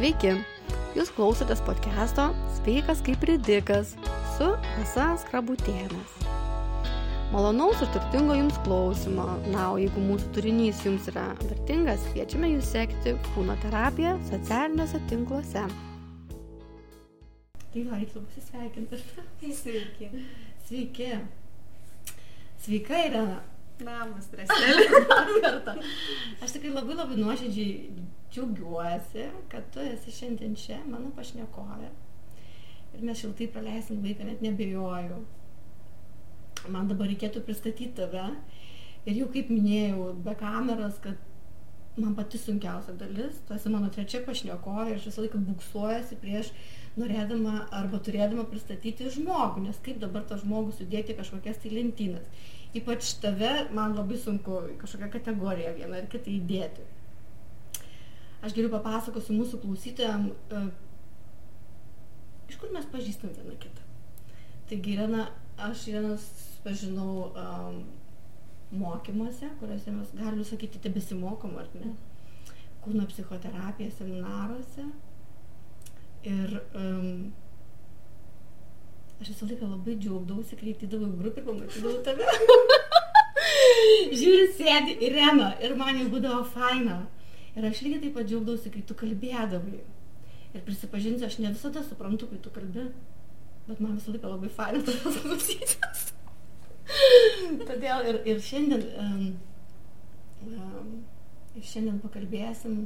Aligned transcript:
Sveiki, 0.00 0.30
jūs 0.96 1.10
klausotės 1.12 1.60
podcast'o 1.60 2.30
Sveikas 2.56 3.02
kaip 3.04 3.20
ridikas 3.28 3.90
su 4.32 4.46
Asa 4.80 5.10
Skrabutėnas. 5.20 6.14
Malonaus 7.34 7.82
ir 7.84 7.90
turtingo 7.92 8.32
jums 8.38 8.56
klausimo. 8.64 9.26
Na, 9.52 9.66
o 9.68 9.76
jeigu 9.76 10.00
mūsų 10.00 10.30
turinys 10.32 10.78
jums 10.86 11.10
yra 11.12 11.26
vertingas, 11.42 12.06
kviečiame 12.14 12.48
jūs 12.54 12.70
sekti 12.72 13.12
kūno 13.34 13.58
terapiją 13.60 14.14
socialiniuose 14.30 15.02
tinkluose. 15.10 15.66
Tai 17.60 17.82
va, 17.90 17.98
reiktų 17.98 18.22
pasisveikinti. 18.24 19.02
Sveiki. 19.58 20.08
Sveiki. 20.70 21.10
Sveika, 22.64 23.04
Irena. 23.10 23.42
Namas, 23.84 24.32
Reselė. 24.32 24.88
Aš 26.40 26.56
tikrai 26.56 26.72
labai 26.72 26.96
labai 26.96 27.20
nuoširdžiai 27.20 28.08
džiaugiuosi, 28.34 29.26
kad 29.52 29.66
tu 29.74 29.82
esi 29.84 30.14
šiandien 30.14 30.56
čia, 30.58 30.80
mano 30.86 31.10
pašnekovė. 31.16 31.90
Ir 32.96 33.06
mes 33.06 33.20
šiltai 33.22 33.48
praleisim 33.54 34.02
laiką, 34.04 34.26
net 34.26 34.42
nebejoju. 34.44 35.20
Man 36.70 36.90
dabar 36.90 37.08
reikėtų 37.10 37.42
pristatyti 37.46 37.92
tave. 37.96 38.26
Ir 39.08 39.16
jau 39.22 39.30
kaip 39.32 39.50
minėjau, 39.52 40.10
be 40.24 40.34
kameros, 40.38 40.98
kad 41.04 41.18
man 42.00 42.14
pati 42.18 42.38
sunkiausia 42.38 42.94
dalis, 43.00 43.40
tu 43.46 43.54
esi 43.56 43.72
mano 43.72 43.88
trečia 43.92 44.20
pašnekovė 44.26 44.94
aš 44.96 45.08
visą 45.08 45.24
laiką 45.24 45.40
buksuojasi 45.48 46.18
prieš 46.20 46.52
norėdama 47.00 47.66
arba 47.76 47.98
turėdama 48.04 48.44
pristatyti 48.50 49.10
žmogų, 49.16 49.64
nes 49.66 49.80
kaip 49.84 49.98
dabar 50.02 50.24
tą 50.28 50.38
žmogų 50.40 50.76
sudėti 50.78 51.16
kažkokias 51.18 51.60
tai 51.62 51.72
lentynas 51.74 52.46
ypač 52.74 53.14
tave 53.22 53.50
man 53.74 53.96
labai 53.96 54.16
sunku 54.18 54.60
kažkokią 54.78 55.10
kategoriją 55.10 55.74
vieną 55.78 55.96
ar 55.98 56.08
kitą 56.10 56.30
įdėti. 56.30 56.84
Aš 58.40 58.54
geriau 58.56 58.72
papasakosiu 58.72 59.36
mūsų 59.36 59.60
klausytojam, 59.60 60.30
uh, 60.56 60.68
iš 62.48 62.56
kur 62.60 62.72
mes 62.72 62.86
pažįstam 62.92 63.34
vieną 63.36 63.56
kitą. 63.60 63.84
Taigi, 64.70 64.94
Irena, 64.94 65.26
aš 65.60 65.88
Irenas 65.90 66.24
pažinau 66.64 67.28
um, 67.28 67.82
mokymuose, 68.80 69.50
kuriuose 69.60 69.92
mes, 69.92 70.14
galiu 70.16 70.46
sakyti, 70.46 70.80
tebesimokom, 70.84 71.56
ar 71.60 71.68
ne, 71.74 71.92
kūno 72.84 73.04
psichoterapija 73.10 73.92
seminaruose. 73.98 74.88
Ir 76.30 76.56
um, 76.76 77.30
aš 79.20 79.32
visą 79.34 79.48
laiką 79.48 79.68
labai 79.68 79.96
džiaugdavausi, 80.00 80.56
kai 80.60 80.74
ateidavau 80.74 81.12
į 81.12 81.20
grupę 81.22 81.42
ir 81.42 81.48
pamatydavau 81.48 82.02
tave. 82.08 82.24
Žiūri, 84.20 84.46
sėdi 84.56 85.00
Irena 85.08 85.54
ir 85.64 85.76
man 85.76 85.98
jau 86.00 86.10
būdavo 86.12 86.44
faina. 86.54 87.02
Ir 87.56 87.66
aš 87.66 87.82
lygiai 87.84 88.04
taip 88.04 88.14
pat 88.18 88.28
džiaugdavausi, 88.28 88.72
kai 88.74 88.82
tu 88.86 88.96
kalbėdavai. 88.98 89.80
Ir 90.54 90.64
prisipažinsiu, 90.66 91.26
aš 91.26 91.38
ne 91.42 91.52
visada 91.54 91.82
suprantu, 91.86 92.28
kai 92.30 92.38
tu 92.42 92.52
kalbi, 92.54 92.86
bet 93.68 93.82
man 93.82 93.98
visą 93.98 94.14
laiką 94.14 94.32
labai 94.32 94.50
faina 94.54 94.82
tavęs 94.86 95.20
klausytis. 95.24 96.08
Todėl 97.66 98.08
ir, 98.10 98.18
ir 98.32 98.40
šiandien, 98.42 98.86
um, 99.02 99.26
um, 100.46 100.96
ir 101.54 101.66
šiandien 101.72 102.00
pakalbėsim 102.02 102.80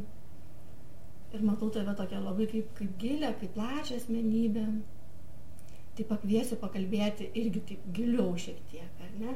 ir 1.35 1.45
matau 1.45 1.71
tave 1.73 1.95
tokią 1.99 2.21
labai 2.23 2.47
kaip, 2.51 2.69
kaip 2.79 2.99
gilę, 3.01 3.33
kaip 3.41 3.57
plačią 3.57 3.97
asmenybę 3.99 4.67
tai 5.95 6.07
pakviesiu 6.11 6.59
pakalbėti 6.61 7.29
irgi 7.39 7.63
taip 7.71 7.85
giliau 7.95 8.35
šiek 8.39 8.59
tiek, 8.71 9.03
ar 9.05 9.13
ne? 9.21 9.35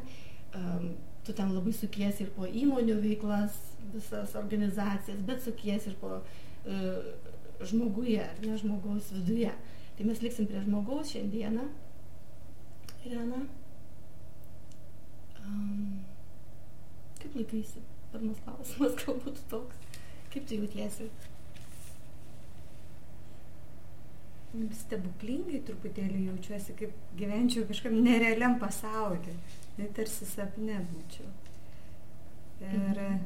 Um, 0.59 0.89
tu 1.29 1.35
ten 1.37 1.53
labai 1.53 1.75
sukiesi 1.77 2.25
ir 2.25 2.31
po 2.33 2.49
įmonių 2.49 2.95
veiklas, 3.03 3.57
visas 3.93 4.33
organizacijas, 4.41 5.21
bet 5.29 5.43
sukiesi 5.45 5.93
ir 5.93 5.99
po 6.01 6.15
uh, 6.17 7.35
žmoguje, 7.69 8.23
ar 8.25 8.41
ne 8.47 8.57
žmogaus 8.57 9.13
viduje. 9.13 9.53
Tai 9.99 10.07
mes 10.09 10.23
liksim 10.25 10.49
prie 10.49 10.63
žmogaus 10.65 11.13
šiandieną. 11.13 11.67
Irena. 13.05 13.43
Um, 15.43 16.01
kaip 17.21 17.37
laikaisi? 17.37 17.85
Pirmas 18.13 18.41
klausimas 18.47 18.97
galbūt 19.03 19.43
toks. 19.53 20.01
Kaip 20.33 20.49
tu 20.49 20.63
jautiesi? 20.63 21.11
Stebuklingai 24.53 25.61
truputėlį 25.67 26.23
jaučiuosi, 26.31 26.77
kaip 26.79 26.95
gyvenčiau 27.19 27.67
kažkam 27.69 27.99
nerealiam 28.05 28.57
pasauliu, 28.61 29.35
net 29.77 29.93
tarsi 29.97 30.29
sapne 30.29 30.81
būčiau. 30.89 31.29
Ir, 32.65 32.73
mhm. 32.73 33.21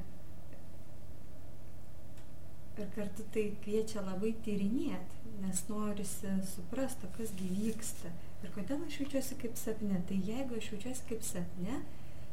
ir 2.83 2.91
kartu 2.97 3.25
tai 3.33 3.47
kviečia 3.65 4.03
labai 4.03 4.35
tyrinėti, 4.45 5.23
nes 5.45 5.63
norisi 5.71 6.35
suprasti, 6.51 7.09
kas 7.17 7.33
gyvyksta 7.39 8.13
ir 8.43 8.53
kodėl 8.57 8.83
aš 8.85 9.01
jaučiuosi 9.01 9.39
kaip 9.41 9.57
sapne. 9.57 10.03
Tai 10.09 10.19
jeigu 10.27 10.59
aš 10.59 10.73
jaučiuosi 10.73 11.07
kaip 11.09 11.23
sapne, 11.25 11.79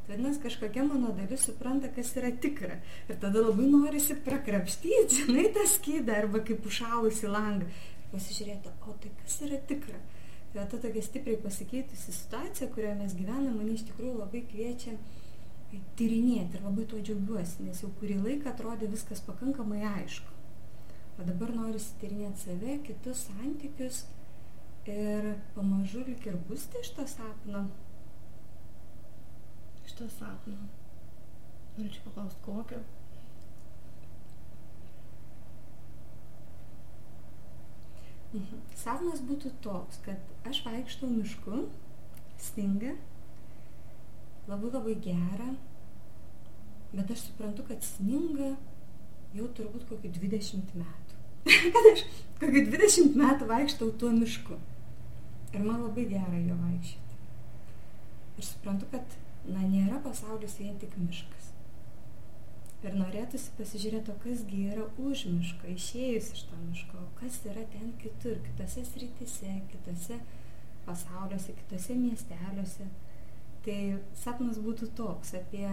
tai 0.08 0.16
vadinasi, 0.16 0.42
kažkokia 0.42 0.88
mano 0.88 1.14
dalis 1.14 1.46
supranta, 1.46 1.92
kas 1.94 2.16
yra 2.18 2.34
tikra. 2.42 2.80
Ir 3.08 3.22
tada 3.22 3.46
labai 3.46 3.70
norisi 3.70 4.18
prakrapštyti, 4.26 5.22
žinai, 5.22 5.46
tą 5.54 5.68
skydą 5.70 6.18
arba 6.24 6.42
kaip 6.50 6.66
užšalusi 6.66 7.30
langą 7.30 7.70
pasižiūrėti, 8.14 8.74
o 8.88 8.96
tai 9.04 9.12
kas 9.22 9.40
yra 9.48 9.60
tikra. 9.70 10.02
Tai 10.54 10.66
ta 10.66 10.80
tokia 10.82 11.02
stipriai 11.06 11.38
pasikeitusi 11.44 12.14
situacija, 12.16 12.72
kurioje 12.74 12.96
mes 13.04 13.16
gyvename, 13.18 13.54
mane 13.54 13.76
iš 13.76 13.86
tikrųjų 13.92 14.16
labai 14.18 14.42
kviečia 14.50 14.96
tyrinėti 16.00 16.58
ir 16.58 16.66
labai 16.66 16.88
tuo 16.90 17.02
džiaugiuosi, 17.06 17.68
nes 17.68 17.84
jau 17.84 17.92
kurį 18.00 18.18
laiką 18.24 18.50
atrodė 18.50 18.90
viskas 18.90 19.22
pakankamai 19.28 19.84
aišku. 19.92 20.34
O 21.20 21.28
dabar 21.28 21.54
noriu 21.54 21.82
tyrinėti 22.02 22.46
save, 22.48 22.80
kitus 22.88 23.28
santykius 23.28 24.06
ir 24.90 25.34
pamažu 25.54 26.02
lik 26.08 26.26
ir 26.32 26.40
būsti 26.50 26.82
iš 26.82 26.94
to 26.98 27.06
sapno. 27.14 27.68
Iš 29.86 29.98
to 30.00 30.10
sapno. 30.18 30.58
Norėčiau 31.78 32.08
paklausti, 32.08 32.42
kokio? 32.48 32.82
Mhm. 38.30 38.62
Sapnas 38.78 39.24
būtų 39.26 39.52
toks, 39.66 40.02
kad 40.06 40.50
aš 40.50 40.62
vaikštau 40.68 41.10
mišku, 41.10 41.64
stinga, 42.40 42.94
labai 44.50 44.70
labai 44.74 44.96
gera, 45.04 45.50
bet 46.94 47.12
aš 47.14 47.30
suprantu, 47.30 47.66
kad 47.70 47.86
sninga 47.86 48.54
jau 49.34 49.48
turbūt 49.58 49.88
kokį 49.90 50.14
20 50.18 50.76
metų. 50.78 51.18
kad 51.74 51.90
aš 51.94 52.06
kokį 52.42 52.66
20 52.70 53.18
metų 53.18 53.50
vaikštau 53.50 53.92
tuo 54.02 54.14
mišku. 54.14 54.58
Ir 55.50 55.66
man 55.66 55.82
labai 55.88 56.06
gera 56.10 56.38
jo 56.38 56.58
vaikščioti. 56.62 57.18
Ir 58.38 58.46
suprantu, 58.46 58.90
kad 58.94 59.18
na, 59.50 59.64
nėra 59.66 59.98
pasaulis 60.04 60.60
vien 60.62 60.78
tik 60.82 60.94
miškas. 61.02 61.39
Ir 62.80 62.94
norėtųsi 62.96 63.52
pasižiūrėti, 63.58 64.14
o 64.14 64.20
kasgi 64.24 64.60
yra 64.72 64.86
už 65.04 65.26
miško, 65.28 65.68
išėjus 65.74 66.30
iš 66.36 66.44
to 66.48 66.60
miško, 66.62 67.02
kas 67.20 67.42
yra 67.52 67.66
ten 67.74 67.90
kitur, 68.00 68.38
kitose 68.46 68.86
srityse, 68.88 69.56
kitose 69.74 70.20
pasauliuose, 70.86 71.58
kitose 71.58 71.98
miesteliuose. 72.00 72.88
Tai 73.66 73.80
sapnas 74.16 74.62
būtų 74.64 74.94
toks 74.96 75.34
apie 75.42 75.68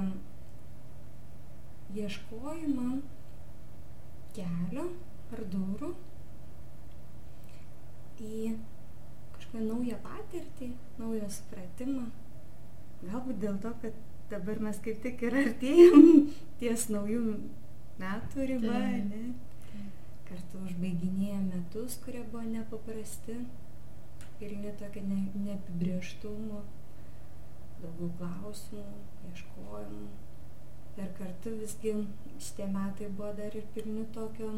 ieškojimą 1.95 2.89
kelio 4.35 4.89
ar 5.37 5.45
durų 5.53 5.93
į 8.27 8.57
kažkokią 9.37 9.63
naują 9.69 10.03
patirtį, 10.03 10.73
naują 10.99 11.31
supratimą. 11.31 12.11
Galbūt 13.07 13.41
dėl 13.47 13.59
to, 13.63 13.73
kad 13.83 14.05
dabar 14.31 14.59
mes 14.69 14.79
kaip 14.85 15.03
tik 15.05 15.23
ir 15.29 15.37
artėjom 15.43 16.07
ties 16.61 16.89
naujų 16.93 17.23
metų 18.01 18.49
riba, 18.51 18.81
ne? 19.11 19.23
Kartu 20.27 20.61
užbaiginėjom 20.67 21.45
metus, 21.53 22.01
kurie 22.03 22.25
buvo 22.33 22.43
nepaprasti 22.49 23.37
ir 24.43 24.57
netokio 24.61 25.03
ne, 25.07 25.21
neapibrieštumo, 25.45 26.63
daugiau 27.83 28.11
klausimų, 28.19 29.03
ieškojimų. 29.31 30.09
Ir 30.97 31.13
kartu 31.19 31.53
visgi 31.61 31.93
šitie 32.41 32.67
metai 32.73 33.11
buvo 33.13 33.31
dar 33.39 33.55
ir 33.55 33.67
pilni 33.75 34.07
tokio 34.17 34.55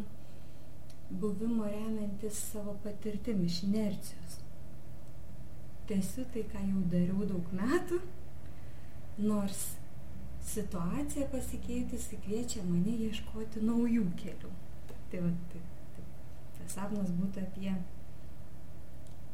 buvimo 1.11 1.67
remiantis 1.67 2.39
savo 2.53 2.77
patirtim 2.85 3.43
iš 3.45 3.63
inercijos. 3.67 4.39
Tiesiu 5.89 6.25
tai, 6.33 6.45
ką 6.53 6.63
jau 6.63 6.85
dariau 6.93 7.27
daug 7.29 7.53
metų 7.59 7.99
nors 9.19 9.65
situacija 10.49 11.29
pasikeitusi 11.33 12.19
kviečia 12.25 12.63
mane 12.65 12.95
ieškoti 13.09 13.63
naujų 13.67 14.07
kelių. 14.21 14.51
Tai 15.11 15.23
va, 15.25 15.31
tai, 15.53 15.61
tai, 15.95 16.05
tas 16.59 16.77
sapnas 16.79 17.13
būtų 17.19 17.45
apie 17.45 17.75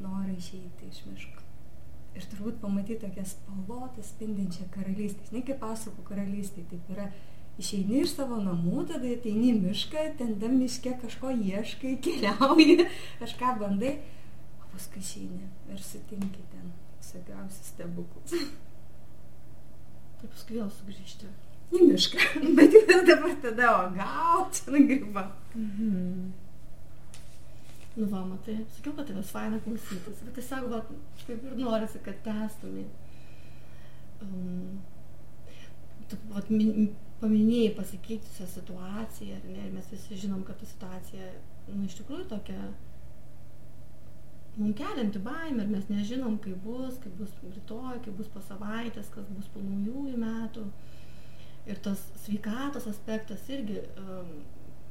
norą 0.02 0.34
išeiti 0.34 0.90
iš 0.90 1.04
miško. 1.10 1.44
Ir 2.14 2.26
turbūt 2.30 2.60
pamatyti 2.62 3.00
tokią 3.02 3.24
spalvotą 3.26 4.02
spindinčią 4.06 4.68
karalystę. 4.74 5.26
Ne 5.34 5.42
kaip 5.46 5.58
pasakų 5.62 6.04
karalystė, 6.06 6.66
taip 6.70 6.90
yra 6.94 7.08
išeini 7.58 8.02
iš 8.02 8.16
savo 8.18 8.38
namų, 8.42 8.84
tada 8.90 9.10
ateini 9.14 9.50
į 9.52 9.60
mišką, 9.62 10.04
ten 10.18 10.36
tam 10.42 10.58
miške 10.60 10.94
kažko 11.02 11.34
ieškai, 11.34 11.96
keliauji, 12.04 12.86
kažką 13.22 13.56
bandai, 13.62 13.96
o 14.62 14.70
paskui 14.74 15.02
išeini 15.02 15.50
ir 15.74 15.82
sutinki 15.82 16.46
ten 16.54 16.70
visokiausius 17.00 17.74
stebuklus. 17.74 18.38
Tai 20.24 20.30
paskui 20.32 20.56
vėl 20.56 20.70
sugrįžti. 20.72 21.26
Į 21.74 21.82
mišką. 21.90 22.28
Bet 22.56 22.72
jau 22.72 23.02
dabar 23.04 23.34
tada, 23.42 23.72
o 23.76 23.90
gal 23.92 24.46
čia 24.56 24.72
nagryba. 24.72 25.26
Mhm. 25.52 26.30
Nu, 27.94 28.06
va, 28.10 28.22
matai, 28.26 28.56
sakiau, 28.74 28.94
kad 28.96 29.06
tavęs 29.10 29.28
faina 29.30 29.60
klausytis, 29.62 30.22
bet 30.26 30.32
tiesiog, 30.34 30.64
va, 30.72 30.80
kaip 31.20 31.44
ir 31.46 31.52
norisi, 31.60 32.00
kad 32.02 32.16
tęstumai. 32.24 32.88
Um, 34.24 34.80
tu, 36.10 36.18
va, 36.32 36.42
min, 36.48 36.88
paminėjai 37.20 37.76
pasikeitusią 37.76 38.48
situaciją, 38.56 39.38
ne, 39.44 39.68
ir 39.68 39.76
mes 39.76 39.92
visi 39.92 40.18
žinom, 40.24 40.42
kad 40.48 40.58
ta 40.58 40.66
situacija, 40.72 41.30
nu, 41.68 41.84
iš 41.84 42.00
tikrųjų 42.00 42.26
tokia, 42.32 42.72
mums 44.56 44.76
kelianti 44.78 45.20
baimę 45.22 45.64
ir 45.64 45.70
mes 45.70 45.86
nežinom, 45.90 46.38
kaip 46.42 46.58
bus, 46.64 46.98
kaip 47.02 47.14
bus 47.18 47.32
rytoj, 47.42 48.00
kaip 48.04 48.18
bus 48.18 48.28
po 48.32 48.42
savaitės, 48.44 49.10
kas 49.14 49.26
bus 49.34 49.48
po 49.54 49.62
naujųjų 49.64 50.18
metų. 50.20 50.66
Ir 51.64 51.80
tas 51.84 52.02
sveikatos 52.24 52.86
aspektas 52.90 53.46
irgi 53.48 53.80
um, 54.00 54.34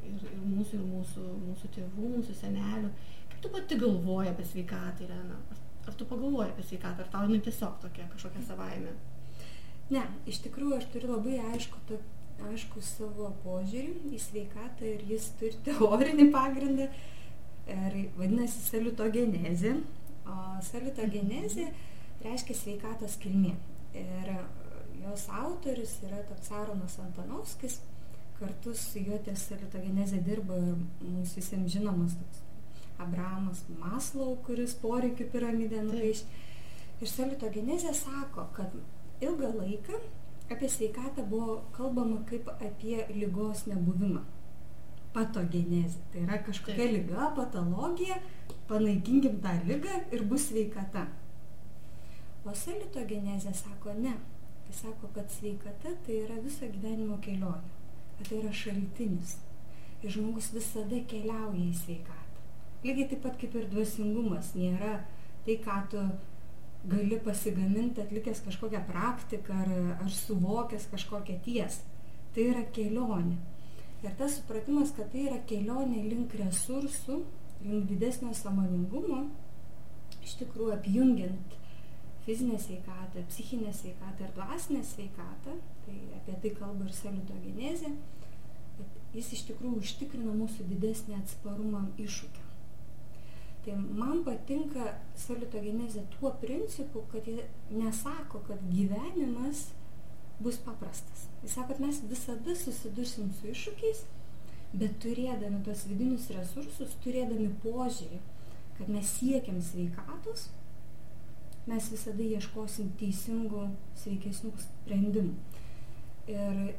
ir, 0.10 0.24
ir 0.32 0.40
mūsų, 0.42 0.80
ir 0.80 0.88
mūsų, 0.90 1.26
mūsų 1.48 1.70
tėvų, 1.76 2.10
mūsų 2.18 2.38
senelių. 2.40 2.90
Kaip 3.30 3.44
tu 3.44 3.52
pati 3.54 3.78
galvoji 3.80 4.32
apie 4.32 4.48
sveikatą, 4.50 5.06
Irena? 5.06 5.38
Ar, 5.54 5.62
ar 5.88 5.98
tu 6.00 6.08
pagalvoji 6.10 6.50
apie 6.50 6.66
sveikatą, 6.72 7.06
ar 7.06 7.14
tau 7.14 7.28
jinai 7.28 7.44
tiesiog 7.46 7.78
tokia 7.84 8.10
kažkokia 8.12 8.44
savaime? 8.50 8.96
Ne, 9.94 10.04
iš 10.30 10.42
tikrųjų 10.46 10.80
aš 10.80 10.90
turiu 10.94 11.12
labai 11.14 11.38
aišku, 11.54 11.82
to, 11.90 12.00
aišku 12.50 12.82
savo 12.84 13.30
požiūrį 13.44 14.14
į 14.16 14.22
sveikatą 14.22 14.88
ir 14.90 15.04
jis 15.12 15.30
turi 15.40 15.60
teorinį 15.68 16.30
pagrindą 16.34 16.90
ir 17.70 17.98
vadinasi 18.18 18.64
salutogenezė. 18.68 19.76
O 20.24 20.36
salutogenezė 20.64 21.68
reiškia 22.24 22.56
sveikatos 22.56 23.18
kilmė. 23.24 23.56
Ir 23.98 24.32
jos 25.04 25.28
autorius 25.42 25.98
yra 26.08 26.22
toks 26.30 26.52
Aronas 26.56 26.96
Antonovskis, 27.04 27.82
kartu 28.40 28.74
su 28.78 29.04
juo 29.04 29.20
ties 29.26 29.50
salutogenezė 29.50 30.24
dirba 30.26 30.58
ir 30.62 30.80
mums 31.04 31.36
visiems 31.38 31.76
žinomas 31.76 32.16
toks 32.20 32.42
Abrahamas 33.04 33.64
Maslau, 33.82 34.36
kuris 34.48 34.76
poreikių 34.82 35.28
piramidę 35.34 35.82
nupaišė. 35.84 36.42
Ir 37.04 37.10
salutogenezė 37.10 37.92
sako, 37.98 38.46
kad 38.56 38.76
ilgą 39.24 39.50
laiką 39.58 39.98
apie 40.54 40.70
sveikatą 40.70 41.26
buvo 41.28 41.58
kalbama 41.76 42.22
kaip 42.30 42.48
apie 42.54 43.02
lygos 43.12 43.66
nebuvimą. 43.68 44.22
Patogenezė. 45.14 46.02
Tai 46.12 46.24
yra 46.26 46.40
kažkokia 46.46 46.88
Taip. 46.88 46.96
lyga, 46.96 47.30
patologija, 47.38 48.18
panaikinkim 48.70 49.40
tą 49.44 49.54
lygą 49.68 50.00
ir 50.16 50.26
bus 50.30 50.50
sveikata. 50.50 51.06
O 52.44 52.54
salutogenezė 52.58 53.54
sako 53.56 53.94
ne. 54.00 54.18
Tai 54.66 54.76
sako, 54.76 55.10
kad 55.16 55.32
sveikata 55.32 55.94
tai 56.06 56.20
yra 56.26 56.40
viso 56.44 56.68
gyvenimo 56.72 57.20
kelionė. 57.24 57.72
Kad 58.18 58.30
tai 58.32 58.42
yra 58.42 58.52
šaltinis. 58.56 59.38
Ir 60.04 60.12
žmogus 60.12 60.50
visada 60.56 61.00
keliauja 61.08 61.64
į 61.64 61.74
sveikatą. 61.84 62.42
Lygiai 62.84 63.08
taip 63.12 63.22
pat 63.24 63.38
kaip 63.40 63.54
ir 63.56 63.70
dvasingumas 63.72 64.52
nėra 64.58 64.98
tai, 65.46 65.56
ką 65.64 65.78
tu 65.92 66.02
gali 66.92 67.20
pasigaminti 67.24 68.04
atlikęs 68.04 68.44
kažkokią 68.44 68.84
praktiką 68.90 69.56
ar, 69.64 69.72
ar 70.04 70.12
suvokęs 70.12 70.90
kažkokią 70.92 71.40
tiesą. 71.46 71.88
Tai 72.36 72.48
yra 72.52 72.64
kelionė. 72.76 73.38
Ir 74.04 74.16
tas 74.20 74.36
supratimas, 74.36 74.92
kad 74.98 75.12
tai 75.14 75.28
yra 75.30 75.40
kelionė 75.48 76.02
link 76.10 76.34
resursų, 76.36 77.22
link 77.64 77.86
didesnio 77.88 78.34
samoningumo, 78.36 79.22
iš 80.24 80.36
tikrųjų 80.42 80.74
apjungiant 80.76 81.60
fizinę 82.26 82.58
sveikatą, 82.60 83.24
psichinę 83.30 83.72
sveikatą 83.74 84.26
ir 84.26 84.34
dvasinę 84.36 84.84
sveikatą, 84.84 85.56
tai 85.86 85.96
apie 86.20 86.36
tai 86.44 86.52
kalba 86.60 86.88
ir 86.88 86.96
salutogenezė, 86.96 87.92
jis 89.14 89.32
iš 89.38 89.46
tikrųjų 89.50 89.84
užtikrina 89.84 90.36
mūsų 90.36 90.68
didesnį 90.72 91.20
atsparumą 91.20 91.86
iššūkiam. 92.04 92.50
Tai 93.64 93.76
man 93.96 94.24
patinka 94.28 94.98
salutogenezė 95.20 96.04
tuo 96.18 96.34
principu, 96.42 97.06
kad 97.12 97.28
jie 97.28 97.46
nesako, 97.72 98.42
kad 98.50 98.64
gyvenimas 98.72 99.70
bus 100.40 100.58
paprastas. 100.66 101.28
Jis 101.44 101.56
sako, 101.58 101.74
kad 101.74 101.82
mes 101.84 102.02
visada 102.10 102.56
susidursim 102.56 103.32
su 103.38 103.52
iššūkiais, 103.52 104.04
bet 104.74 104.98
turėdami 105.04 105.62
tos 105.66 105.86
vidinius 105.90 106.30
resursus, 106.34 106.96
turėdami 107.04 107.50
požiūrį, 107.64 108.20
kad 108.80 108.90
mes 108.90 109.12
siekiam 109.20 109.60
sveikatos, 109.62 110.48
mes 111.70 111.90
visada 111.94 112.26
ieškosim 112.26 112.90
teisingų, 113.00 113.68
sveikesnių 114.02 114.54
sprendimų. 114.66 115.36
Ir 116.34 116.74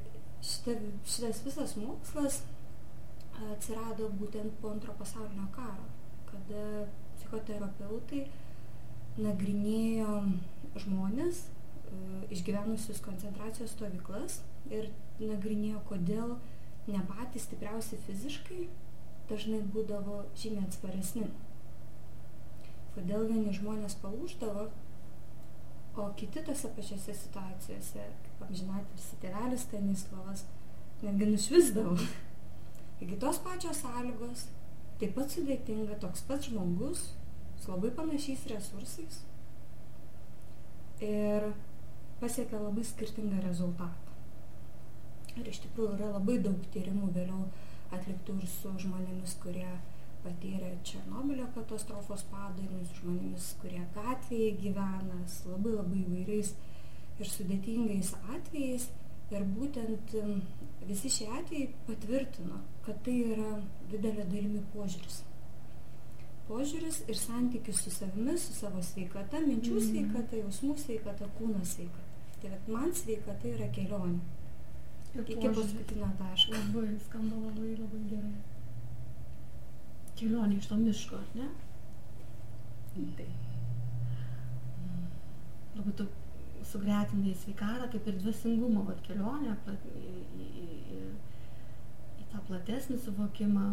šita, 0.45 0.75
šitas 1.09 1.43
visas 1.47 1.77
mokslas 1.81 2.43
atsirado 3.53 4.09
būtent 4.19 4.59
po 4.61 4.73
antro 4.75 4.95
pasaulinio 4.99 5.47
karo, 5.55 5.87
kada 6.29 6.87
psichoterapeutai 7.17 8.25
nagrinėjo 9.21 10.19
žmonės, 10.83 11.45
išgyvenusius 12.33 13.03
koncentracijos 13.05 13.75
stovyklas 13.75 14.41
ir 14.73 14.91
nagrinėjo, 15.21 15.81
kodėl 15.89 16.37
ne 16.89 17.01
patys 17.09 17.47
stipriausi 17.49 17.99
fiziškai 18.07 18.63
dažnai 19.31 19.61
būdavo 19.75 20.23
žymiai 20.39 20.67
atsparesni. 20.69 21.29
Kodėl 22.95 23.27
vieni 23.31 23.55
žmonės 23.57 23.97
palūždavo, 24.03 24.69
o 25.95 26.07
kiti 26.19 26.43
tose 26.47 26.71
pačiose 26.77 27.15
situacijose, 27.17 28.07
kaip 28.27 28.45
amžinatelis 28.49 29.11
tėvelis 29.23 29.67
Stanislavas, 29.69 30.45
netgi 31.03 31.31
nušvisdavo. 31.31 31.97
Taigi 32.99 33.19
tos 33.23 33.39
pačios 33.45 33.83
sąlygos, 33.83 34.49
taip 35.01 35.15
pat 35.19 35.33
sudėtinga, 35.35 35.99
toks 36.03 36.27
pats 36.29 36.51
žmogus, 36.51 37.09
su 37.61 37.73
labai 37.73 37.91
panašiais 37.95 38.45
resursais 38.51 39.23
ir 41.05 41.53
pasiekia 42.21 42.61
labai 42.63 42.85
skirtingą 42.85 43.41
rezultatą. 43.45 44.13
Ir 45.35 45.49
iš 45.51 45.59
tikrųjų 45.65 45.97
yra 45.97 46.13
labai 46.15 46.39
daug 46.43 46.61
tyrimų 46.75 47.11
vėliau 47.17 47.49
atliktų 47.95 48.37
ir 48.43 48.51
su 48.51 48.71
žmonėmis, 48.85 49.35
kurie 49.43 49.69
patyrė 50.25 50.71
Černobilio 50.89 51.47
katastrofos 51.57 52.23
padarinius, 52.31 52.93
žmonėmis, 53.01 53.49
kurie 53.61 53.83
gatvėje 53.97 54.55
gyvena, 54.63 55.19
labai 55.51 55.75
labai 55.75 55.99
įvairiais 56.05 56.55
ir 57.21 57.33
sudėtingais 57.37 58.15
atvejais. 58.37 58.89
Ir 59.33 59.43
būtent 59.57 60.13
visi 60.87 61.11
šie 61.11 61.27
atvejai 61.33 61.71
patvirtino, 61.87 62.61
kad 62.85 62.99
tai 63.07 63.15
yra 63.35 63.55
didelė 63.91 64.27
dalimi 64.31 64.61
požiūris. 64.75 65.23
Požiūris 66.49 66.99
ir 67.09 67.17
santykis 67.17 67.81
su 67.87 67.91
savimi, 67.91 68.37
su 68.39 68.53
savo 68.53 68.83
sveikata, 68.85 69.41
minčių 69.41 69.75
Mhm. 69.79 69.87
sveikata, 69.89 70.37
jausmų 70.43 70.77
sveikata, 70.79 71.29
kūno 71.39 71.65
sveikata. 71.65 72.04
Tai 72.45 72.57
man 72.69 72.91
sveikata 72.93 73.49
yra 73.49 73.67
kelionė. 73.73 74.19
Ir 75.15 75.23
Iki 75.33 75.49
paskutinio 75.57 76.09
taško. 76.19 76.53
Labai, 76.59 76.89
skamba 77.07 77.39
labai, 77.47 77.71
labai 77.79 78.01
gerai. 78.11 78.35
Kelionė 80.19 80.59
iš 80.59 80.69
to 80.69 80.77
miško, 80.81 81.21
ar 81.23 81.39
ne? 81.39 81.49
Tai. 83.21 83.29
Labai 85.79 85.97
tu 86.01 86.07
sugretinai 86.75 87.33
sveikatą 87.41 87.89
kaip 87.95 88.13
ir 88.13 88.21
dvasingumą, 88.21 88.85
vat 88.91 89.01
kelionę 89.09 89.57
plat- 89.65 89.89
į, 89.95 90.15
į, 90.45 90.49
į, 90.67 90.69
į, 90.99 91.03
į 92.21 92.29
tą 92.35 92.45
platesnį 92.51 92.99
suvokimą. 93.07 93.67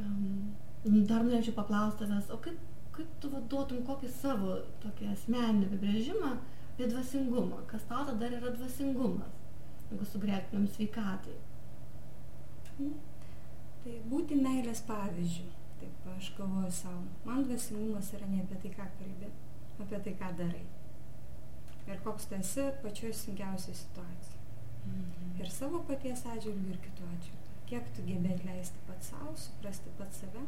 Um, 0.00 0.54
dar 1.12 1.22
norėčiau 1.28 1.54
paklausti 1.60 2.06
tavęs, 2.06 2.32
o 2.34 2.40
kaip, 2.46 2.58
kaip 2.94 3.16
tu 3.22 3.30
duotum 3.52 3.82
kokį 3.88 4.10
savo 4.12 4.58
tokį 4.82 5.08
asmeninį 5.12 5.66
apibrėžimą 5.68 6.30
apie 6.34 6.88
dvasingumą? 6.90 7.64
Kas 7.70 7.86
tau 7.90 8.04
tada 8.08 8.30
yra 8.38 8.52
dvasingumas, 8.54 9.34
jeigu 9.90 10.06
sugretinam 10.10 10.68
sveikatai? 10.76 11.36
Tai 13.84 13.98
būti 14.10 14.38
meilės 14.40 14.80
pavyzdžių. 14.88 15.48
Taip 15.80 16.06
aš 16.14 16.30
galvoju 16.38 16.70
savo. 16.72 17.02
Man 17.26 17.44
dvasingumas 17.44 18.12
yra 18.16 18.30
ne 18.30 18.40
apie 18.44 18.60
tai, 18.62 18.70
ką 18.78 18.86
kalbė, 18.98 19.28
apie 19.84 20.00
tai, 20.06 20.14
ką 20.22 20.30
darai. 20.38 20.64
Ir 21.84 22.00
koks 22.06 22.30
tu 22.30 22.38
esi 22.38 22.70
pačioje 22.82 23.12
sunkiausioje 23.20 23.76
situacijoje. 23.82 24.40
Ir 25.42 25.50
savo 25.52 25.82
paties 25.88 26.22
atžvilgių, 26.30 26.70
ir 26.72 26.80
kitų 26.86 27.08
atžvilgių. 27.16 27.58
Kiek 27.68 27.90
tu 27.96 28.04
gebė 28.06 28.36
atleisti 28.36 28.80
pats 28.88 29.10
savo, 29.12 29.34
suprasti 29.40 29.92
pats 29.98 30.22
save. 30.22 30.44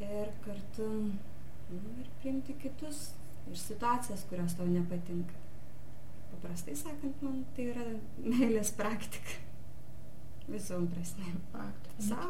Ir 0.00 0.32
kartu 0.44 0.86
nu, 0.88 1.80
ir 2.00 2.08
priimti 2.22 2.56
kitus 2.62 3.10
ir 3.50 3.58
situacijas, 3.58 4.24
kurios 4.30 4.56
tau 4.56 4.66
nepatinka. 4.66 5.34
paprastai 6.30 6.74
sakant, 6.76 7.22
man 7.22 7.44
tai 7.56 7.66
yra 7.72 7.86
meilės 8.24 8.70
praktika. 8.76 9.40
Visom 10.50 10.86
prasmėm. 10.90 11.36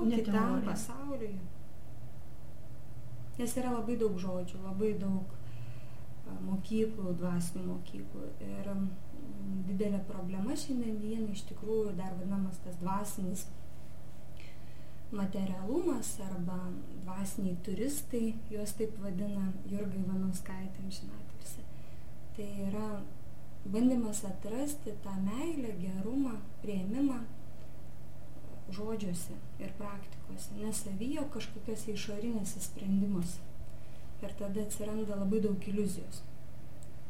Ne 0.09 0.23
kitam, 0.25 0.63
pasauliui. 0.67 1.37
Nes 3.39 3.55
yra 3.57 3.71
labai 3.73 3.97
daug 4.01 4.19
žodžių, 4.21 4.59
labai 4.65 4.91
daug 5.01 5.37
mokyklų, 6.45 7.15
dvasinių 7.21 7.63
mokyklų. 7.69 8.27
Ir 8.49 8.73
didelė 9.69 10.03
problema 10.09 10.57
šiandien 10.59 10.99
dienai 11.01 11.37
iš 11.37 11.47
tikrųjų 11.53 11.95
dar 11.99 12.13
vadinamas 12.19 12.61
tas 12.65 12.77
dvasinis 12.83 13.47
materialumas 15.13 16.21
arba 16.21 16.59
dvasiniai 17.03 17.57
turistai, 17.67 18.35
juos 18.51 18.77
taip 18.79 18.95
vadina 19.03 19.49
Jurga 19.67 19.99
Ivanauskaitė 19.99 20.85
amžinatilsė. 20.85 21.65
Tai 22.37 22.49
yra 22.69 22.87
bandymas 23.67 24.23
atrasti 24.25 24.95
tą 25.05 25.17
meilę, 25.25 25.75
gerumą, 25.83 26.37
prieimimą 26.63 27.21
žodžiuose 28.71 29.35
ir 29.59 29.73
praktikose, 29.79 30.55
ne 30.61 30.71
savyje, 30.73 31.25
o 31.25 31.31
kažkokiuose 31.35 31.95
išorinėse 31.97 32.63
sprendimuose. 32.63 33.43
Ir 34.23 34.37
tada 34.39 34.63
atsiranda 34.63 35.17
labai 35.17 35.41
daug 35.43 35.67
iliuzijos. 35.73 36.23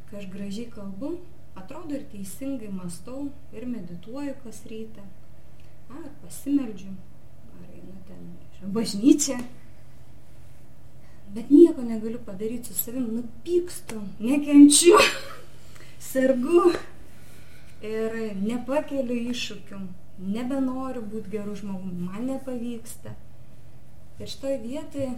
Kai 0.09 0.23
aš 0.23 0.30
gražiai 0.33 0.71
kalbu, 0.73 1.19
atrodo 1.59 1.99
ir 1.99 2.07
teisingai 2.12 2.71
mastau 2.73 3.28
ir 3.52 3.66
medituoju 3.69 4.37
kas 4.45 4.62
rytą, 4.71 5.04
ar 5.90 6.09
pasimeldžiu, 6.23 6.95
ten 8.11 8.29
į 8.61 8.75
bažnyčią. 8.76 9.38
Bet 11.35 11.50
nieko 11.55 11.87
negaliu 11.87 12.19
padaryti 12.26 12.75
su 12.75 12.83
savim, 12.83 13.07
nupykstu, 13.14 14.00
nekenčiu, 14.19 14.99
sergu 16.11 16.73
ir 17.87 18.17
nepakeliu 18.43 19.17
iššūkių, 19.31 19.81
nebenoriu 20.35 21.05
būti 21.07 21.37
gerų 21.37 21.55
žmogų, 21.62 21.93
man 22.11 22.26
nepavyksta. 22.33 23.14
Ir 24.21 24.29
šitoje 24.29 24.59
vietoje 24.67 25.12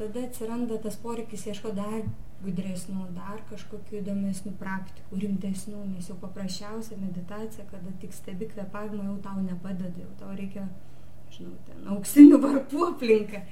tada 0.00 0.24
atsiranda 0.26 0.80
tas 0.82 0.96
poreikis 0.98 1.46
ieško 1.46 1.74
dar 1.76 2.00
gudresnių, 2.40 3.04
dar 3.14 3.42
kažkokių 3.50 3.98
įdomesnių 4.00 4.54
praktikų, 4.60 5.18
rimtesnių, 5.24 5.82
nes 5.92 6.08
jau 6.08 6.16
paprasčiausia 6.22 6.96
meditacija, 7.00 7.66
kada 7.70 7.92
tik 8.00 8.16
stebi 8.16 8.48
kvepavimą, 8.48 9.10
jau 9.10 9.18
tau 9.26 9.42
nepadeda, 9.44 9.92
jau 10.00 10.12
tau 10.22 10.32
reikia, 10.38 10.64
žinau, 11.36 11.56
ten 11.66 11.88
auksinių 11.94 12.40
varpų 12.42 12.86
aplinka. 12.92 13.44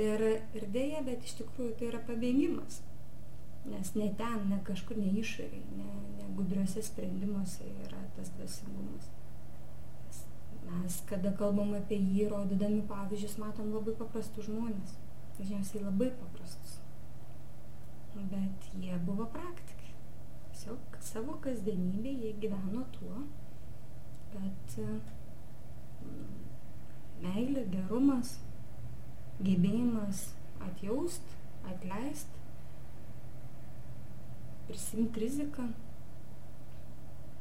Ir, 0.00 0.24
ir 0.58 0.66
dėja, 0.74 1.04
bet 1.06 1.22
iš 1.22 1.38
tikrųjų 1.40 1.76
tai 1.78 1.90
yra 1.92 2.00
pabėgimas. 2.08 2.80
Nes 3.64 3.94
ne 3.96 4.10
ten, 4.18 4.40
ne 4.50 4.58
kažkur, 4.66 4.98
ne 5.00 5.12
išoriai, 5.20 5.62
ne, 5.78 5.86
ne 6.18 6.30
gudriuose 6.36 6.82
sprendimuose 6.84 7.68
yra 7.86 8.02
tas 8.16 8.32
dvasingumas. 8.36 9.06
Mes, 10.64 10.98
kada 11.08 11.32
kalbam 11.38 11.72
apie 11.76 11.96
jį, 12.00 12.26
rodydami 12.32 12.82
pavyzdžius, 12.88 13.38
matom 13.40 13.72
labai 13.72 13.94
paprastus 13.96 14.48
žmonės. 14.48 14.96
Dažniausiai 15.38 15.84
labai 15.84 16.10
paprastus. 16.18 16.78
Bet 18.14 18.68
jie 18.80 18.98
buvo 19.06 19.26
praktikai. 19.32 19.92
Tiesiog 20.52 20.98
savo 21.02 21.38
kasdienybėje 21.44 22.28
jie 22.28 22.34
gyveno 22.44 22.84
tuo, 22.94 23.24
kad 24.32 24.76
mm, 24.78 26.43
meilė, 27.24 27.64
gerumas, 27.72 28.36
gebėjimas 29.40 30.28
atjaust, 30.64 31.34
atleist, 31.68 32.30
prisimti 34.68 35.24
riziką, 35.24 35.66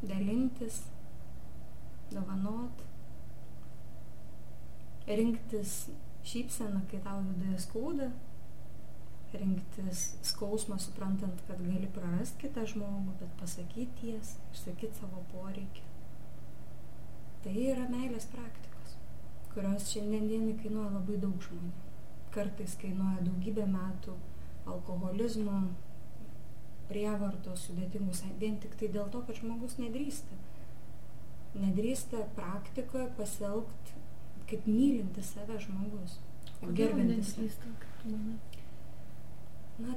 dalintis, 0.04 0.82
dovanot, 2.12 2.84
rinktis 5.08 5.78
šypseną, 6.24 6.84
kai 6.92 7.00
tau 7.04 7.22
viduje 7.28 7.60
skauda, 7.60 8.10
rinktis 9.34 10.04
skausmą, 10.30 10.78
suprantant, 10.80 11.42
kad 11.48 11.62
gali 11.64 11.90
prarasti 11.96 12.46
kitą 12.46 12.68
žmogų, 12.70 13.16
bet 13.22 13.34
pasakyti 13.40 13.88
ties, 14.02 14.36
išsakyti 14.54 15.00
savo 15.00 15.24
poreikį. 15.34 15.90
Tai 17.44 17.56
yra 17.74 17.88
meilės 17.92 18.30
praktikos, 18.32 18.73
kurios 19.54 19.90
šiandien 19.94 20.28
dienai 20.32 20.56
kainuoja 20.62 20.92
labai 20.98 21.18
daug 21.22 21.42
žmonių. 21.48 21.72
Kartais 22.34 22.76
kainuoja 22.82 23.22
daugybę 23.28 23.66
metų 23.70 24.16
alkoholizmo, 24.74 25.58
prievartos, 26.90 27.68
sudėtingų 27.68 28.14
santykių, 28.16 28.40
vien 28.42 28.58
tik 28.64 28.76
tai 28.80 28.90
dėl 28.96 29.10
to, 29.14 29.22
kad 29.28 29.38
žmogus 29.40 29.78
nedrįsta. 29.82 30.36
Nedrįsta 31.54 32.24
praktikoje 32.38 33.10
pasielgti 33.18 34.00
kaip 34.50 34.66
mylinti 34.68 35.22
save 35.24 35.56
žmogus, 35.64 36.18
gerbintis. 36.78 37.36
Na, 39.80 39.96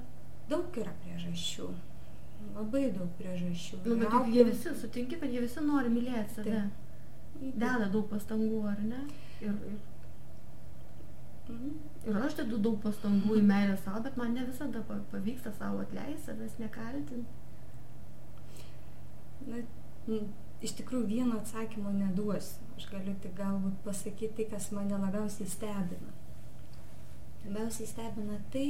daug 0.48 0.76
yra 0.80 0.92
priežasčių. 1.02 1.66
Labai 2.54 2.84
daug 2.94 3.08
priežasčių. 3.18 3.80
Nu, 3.84 3.96
bet 3.98 4.06
juk 4.06 4.14
Laukti- 4.14 4.34
jie 4.36 4.44
visi, 4.44 4.74
sutinki, 4.82 5.18
kad 5.20 5.30
jie 5.34 5.40
visi 5.44 5.60
nori 5.64 5.90
mylėti 5.92 6.34
save. 6.38 6.62
Deda 7.40 7.88
daug 7.92 8.06
pastangų, 8.12 8.62
ar 8.70 8.78
ne? 8.92 9.00
Ir, 9.40 9.50
ir, 9.50 9.78
Mhm. 11.48 11.74
ir 12.10 12.16
aš 12.26 12.34
dedu 12.40 12.58
daug 12.58 12.78
pastangų 12.82 13.36
į 13.38 13.42
meilę 13.46 13.76
savo, 13.78 14.00
bet 14.02 14.16
man 14.16 14.32
ne 14.34 14.44
visada 14.46 14.80
pa- 14.88 15.00
pavyksta 15.12 15.52
savo 15.58 15.78
atleisti, 15.84 16.24
savęs 16.30 16.56
nekaltinti. 16.58 17.24
Na, 19.46 19.60
iš 20.62 20.72
tikrųjų 20.80 21.06
vieno 21.06 21.38
atsakymo 21.38 21.92
neduosiu. 21.92 22.62
Aš 22.76 22.88
galiu 22.90 23.14
tik 23.22 23.34
galbūt 23.38 23.76
pasakyti 23.84 24.34
tai, 24.36 24.44
kas 24.50 24.70
mane 24.72 24.98
labiausiai 24.98 25.48
stebina. 25.48 26.12
Labiausiai 27.44 27.86
stebina 27.86 28.38
tai, 28.52 28.66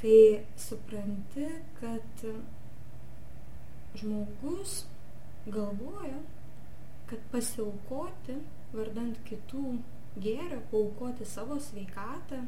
kai 0.00 0.44
supranti, 0.56 1.48
kad 1.80 2.24
žmogus 3.94 4.84
galvoja, 5.46 6.20
kad 7.06 7.18
pasiaukoti 7.32 8.36
vardant 8.72 9.18
kitų 9.28 9.78
gėrio, 10.18 10.60
paukoti 10.72 11.26
savo 11.26 11.58
sveikatą, 11.62 12.40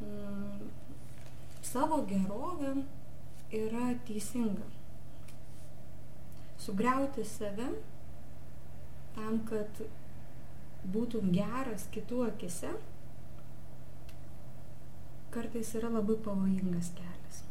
mm, 0.00 0.70
savo 1.62 2.02
gerovę 2.08 2.74
yra 3.56 3.92
teisinga 4.08 4.66
sugriauti 6.66 7.24
save 7.24 7.68
tam, 9.14 9.38
kad 9.48 9.80
būtum 10.92 11.30
geras 11.34 11.86
kitų 11.94 12.24
akise, 12.26 12.72
kartais 15.34 15.72
yra 15.78 15.90
labai 15.92 16.16
pavojingas 16.24 16.90
kelias. 16.98 17.42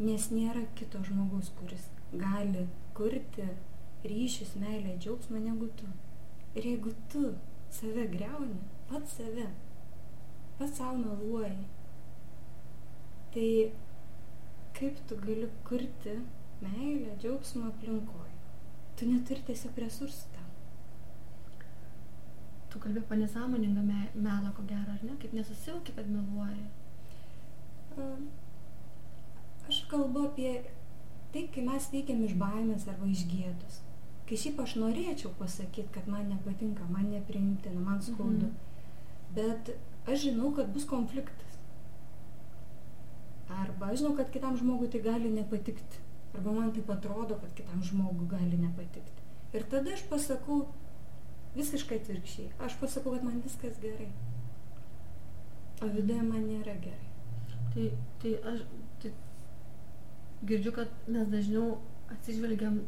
Nes 0.00 0.28
nėra 0.32 0.64
kito 0.78 1.02
žmogus, 1.06 1.50
kuris 1.58 1.88
gali 2.12 2.66
kurti 2.96 3.46
ryšius, 4.04 4.54
meilę, 4.62 4.96
džiaugsmą 4.98 5.40
negu 5.44 5.68
tu. 5.78 5.86
Ir 6.54 6.66
jeigu 6.66 6.92
tu 7.12 7.34
save 7.70 8.06
greuni, 8.14 8.58
pats 8.88 9.16
save, 9.18 9.46
pats 10.58 10.78
savo 10.78 10.98
meluoji, 10.98 11.68
tai 13.34 13.50
kaip 14.78 14.98
tu 15.08 15.16
gali 15.26 15.48
kurti 15.68 16.16
meilę, 16.64 17.16
džiaugsmą 17.22 17.70
aplinkoje. 17.70 18.36
Tu 18.96 19.08
neturi 19.08 19.46
tiesiog 19.48 19.78
resursų 19.80 20.34
tam. 20.34 20.48
Tu 22.70 22.82
kalbė 22.82 23.00
apie 23.04 23.16
nesąmoningą 23.22 23.82
me 23.86 24.02
melą, 24.14 24.52
ko 24.56 24.66
gero, 24.68 24.92
ar 24.94 25.06
ne? 25.06 25.16
Kaip 25.22 25.32
nesusivokė, 25.34 25.96
kad 25.96 26.10
meluoja. 26.12 26.68
A, 27.96 28.10
Aš 29.70 29.84
kalbu 29.86 30.24
apie 30.26 30.52
tai, 31.32 31.44
kai 31.54 31.62
mes 31.62 31.84
veikiam 31.92 32.22
iš 32.26 32.32
baimės 32.38 32.88
arba 32.90 33.06
iš 33.06 33.20
gėdos. 33.30 33.76
Kai 34.30 34.36
šiaip 34.38 34.60
aš 34.62 34.76
norėčiau 34.78 35.32
pasakyti, 35.40 35.90
kad 35.90 36.06
man 36.06 36.28
nepatinka, 36.30 36.84
man 36.86 37.08
nepriimtina, 37.10 37.80
man 37.82 37.98
skaudu. 37.98 38.46
Mhm. 38.46 38.68
Bet 39.34 39.72
aš 40.06 40.26
žinau, 40.28 40.52
kad 40.54 40.70
bus 40.74 40.84
konfliktas. 40.86 41.56
Arba 43.50 43.88
aš 43.90 44.04
žinau, 44.04 44.12
kad 44.20 44.30
kitam 44.30 44.54
žmogui 44.60 44.90
tai 44.92 45.00
gali 45.02 45.32
nepatikti. 45.34 46.04
Arba 46.34 46.54
man 46.54 46.70
taip 46.76 46.90
atrodo, 46.94 47.40
kad 47.42 47.56
kitam 47.58 47.82
žmogui 47.82 48.28
gali 48.30 48.58
nepatikti. 48.58 49.26
Ir 49.52 49.66
tada 49.66 49.96
aš 49.96 50.06
pasakau 50.12 50.60
visiškai 51.56 51.98
atvirkščiai. 51.98 52.52
Aš 52.62 52.78
pasakau, 52.78 53.16
kad 53.16 53.26
man 53.26 53.42
viskas 53.42 53.82
gerai. 53.82 54.12
O 55.82 55.90
viduje 55.90 56.22
man 56.22 56.46
nėra 56.46 56.76
gerai. 56.86 57.10
Tai, 57.74 57.90
tai 58.22 58.36
aš 58.52 58.62
tai 59.02 59.12
girdžiu, 60.46 60.72
kad 60.78 61.10
mes 61.10 61.26
dažniau 61.34 61.80
atsižvelgiam 62.14 62.78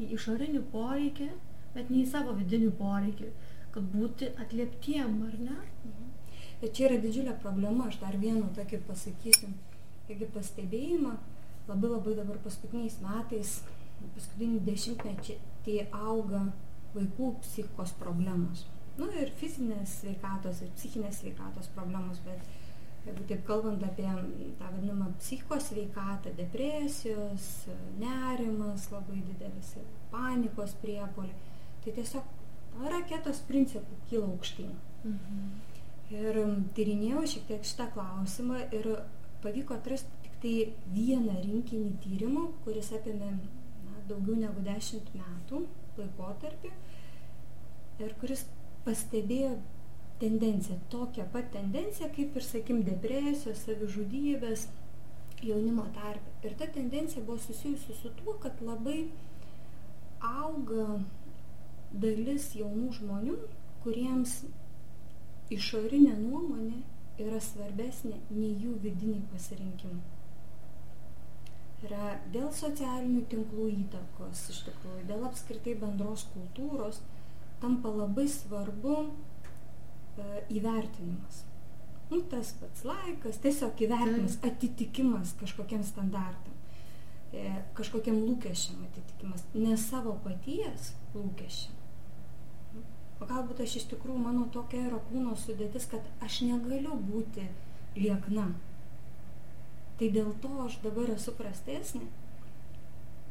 į 0.00 0.12
išorinį 0.16 0.62
poreikį, 0.72 1.28
bet 1.74 1.90
ne 1.90 2.02
į 2.02 2.08
savo 2.12 2.36
vidinį 2.38 2.70
poreikį, 2.78 3.28
kad 3.74 3.84
būti 3.92 4.30
atlieptiem, 4.44 5.20
ar 5.28 5.36
ne? 5.40 5.58
Ir 6.62 6.70
čia 6.70 6.88
yra 6.88 6.98
didžiulė 7.02 7.34
problema, 7.42 7.88
aš 7.88 7.98
dar 8.02 8.16
vieną 8.22 8.52
tokį 8.56 8.82
pasakysiu, 8.86 9.50
irgi 10.12 10.28
pastebėjimą, 10.34 11.16
labai 11.68 11.94
labai 11.94 12.14
dabar 12.18 12.38
paskutiniais 12.44 13.00
metais, 13.02 13.56
paskutinį 14.16 14.60
dešimtmetį 14.66 15.38
tai 15.66 15.80
auga 15.92 16.44
vaikų 16.94 17.32
psichikos 17.42 17.94
problemos. 17.98 18.66
Nu 18.98 19.08
ir 19.16 19.30
fizinės 19.40 19.98
sveikatos, 20.02 20.60
ir 20.62 20.72
psichinės 20.76 21.22
sveikatos 21.22 21.70
problemos, 21.76 22.20
bet 22.26 22.42
jeigu 23.06 23.24
taip 23.28 23.42
kalbant 23.46 23.82
apie 23.86 24.06
tą 24.58 24.68
vadinamą 24.68 25.10
psichikos 25.18 25.70
sveikatą, 25.70 26.34
depresijos, 26.38 27.48
nerimas 27.98 28.88
labai 28.92 29.22
didelis, 29.26 29.74
panikos 30.12 30.76
priepolį, 30.82 31.34
tai 31.82 31.96
tiesiog 31.98 32.86
raketos 32.92 33.42
principų 33.48 33.98
kyla 34.10 34.30
aukštyn. 34.30 34.72
Mhm. 35.02 35.50
Ir 36.12 36.38
tyrinėjau 36.76 37.24
šiek 37.34 37.46
tiek 37.48 37.66
šitą 37.66 37.88
klausimą 37.94 38.66
ir 38.76 38.88
pavyko 39.42 39.78
atrasti 39.78 40.12
tik 40.26 40.34
tai 40.42 40.54
vieną 40.92 41.38
rinkinį 41.40 41.94
tyrimų, 42.04 42.42
kuris 42.66 42.92
apėmė 42.98 43.30
na, 43.32 44.02
daugiau 44.10 44.36
negu 44.36 44.62
dešimt 44.66 45.08
metų 45.16 45.64
laikotarpį 45.96 46.72
ir 48.02 48.14
kuris 48.20 48.44
pastebėjo 48.84 49.56
tendenciją, 50.22 50.78
tokią 50.94 51.26
pat 51.34 51.50
tendenciją 51.56 52.08
kaip 52.16 52.38
ir, 52.38 52.46
sakim, 52.46 52.82
depresijos, 52.86 53.64
savižudybės 53.66 54.68
jaunimo 55.42 55.84
tarpe. 55.96 56.30
Ir 56.46 56.54
ta 56.58 56.66
tendencija 56.66 57.24
buvo 57.24 57.38
susijusi 57.42 57.94
su 57.98 58.10
tuo, 58.20 58.36
kad 58.42 58.62
labai 58.62 59.00
auga 60.22 61.00
dalis 61.92 62.52
jaunų 62.56 62.92
žmonių, 62.98 63.36
kuriems 63.82 64.38
išorinė 65.52 66.14
nuomonė 66.20 66.82
yra 67.20 67.40
svarbesnė 67.42 68.18
nei 68.30 68.52
jų 68.62 68.76
vidiniai 68.84 69.22
pasirinkimai. 69.32 70.00
Yra 71.82 72.12
dėl 72.34 72.46
socialinių 72.54 73.24
tinklų 73.30 73.66
įtakos, 73.74 74.46
iš 74.54 74.62
tikrųjų, 74.68 75.02
dėl 75.08 75.26
apskritai 75.26 75.74
bendros 75.80 76.28
kultūros 76.30 77.00
tampa 77.62 77.90
labai 77.90 78.28
svarbu 78.30 78.96
įvertinimas. 80.52 81.44
Nu, 82.10 82.20
tas 82.28 82.52
pats 82.60 82.84
laikas, 82.84 83.38
tiesiog 83.40 83.78
įvertinimas, 83.86 84.38
atitikimas 84.44 85.36
kažkokiam 85.40 85.84
standartam, 85.86 86.56
e, 87.32 87.62
kažkokiam 87.78 88.18
lūkesčiam 88.26 88.82
atitikimas, 88.90 89.46
ne 89.54 89.78
savo 89.80 90.18
paties 90.24 90.92
lūkesčiam 91.14 91.80
o 93.22 93.28
galbūt 93.28 93.62
aš 93.62 93.76
iš 93.78 93.84
tikrųjų 93.92 94.18
mano 94.24 94.48
tokia 94.54 94.88
yra 94.88 94.98
kūno 95.10 95.36
sudėtis, 95.38 95.86
kad 95.90 96.06
aš 96.26 96.40
negaliu 96.48 96.96
būti 97.06 97.44
liekna. 97.94 98.48
Tai 100.00 100.08
dėl 100.16 100.32
to 100.42 100.50
aš 100.64 100.80
dabar 100.82 101.12
esu 101.14 101.34
prastesnė. 101.38 102.08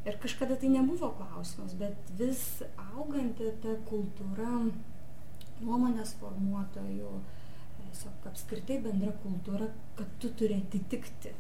Ir 0.08 0.18
kažkada 0.22 0.56
tai 0.58 0.72
nebuvo 0.72 1.12
klausimas, 1.18 1.76
bet 1.78 2.14
vis 2.18 2.64
auganti 2.96 3.52
ta 3.62 3.76
kultūra 3.90 4.64
nuomonės 5.64 6.16
formuotojų, 6.20 7.14
tiesiog 7.80 8.28
apskritai 8.32 8.80
bendra 8.84 9.14
kultūra, 9.24 9.70
kad 9.98 10.14
tu 10.22 10.32
turi 10.38 10.60
atitikti 10.62 11.34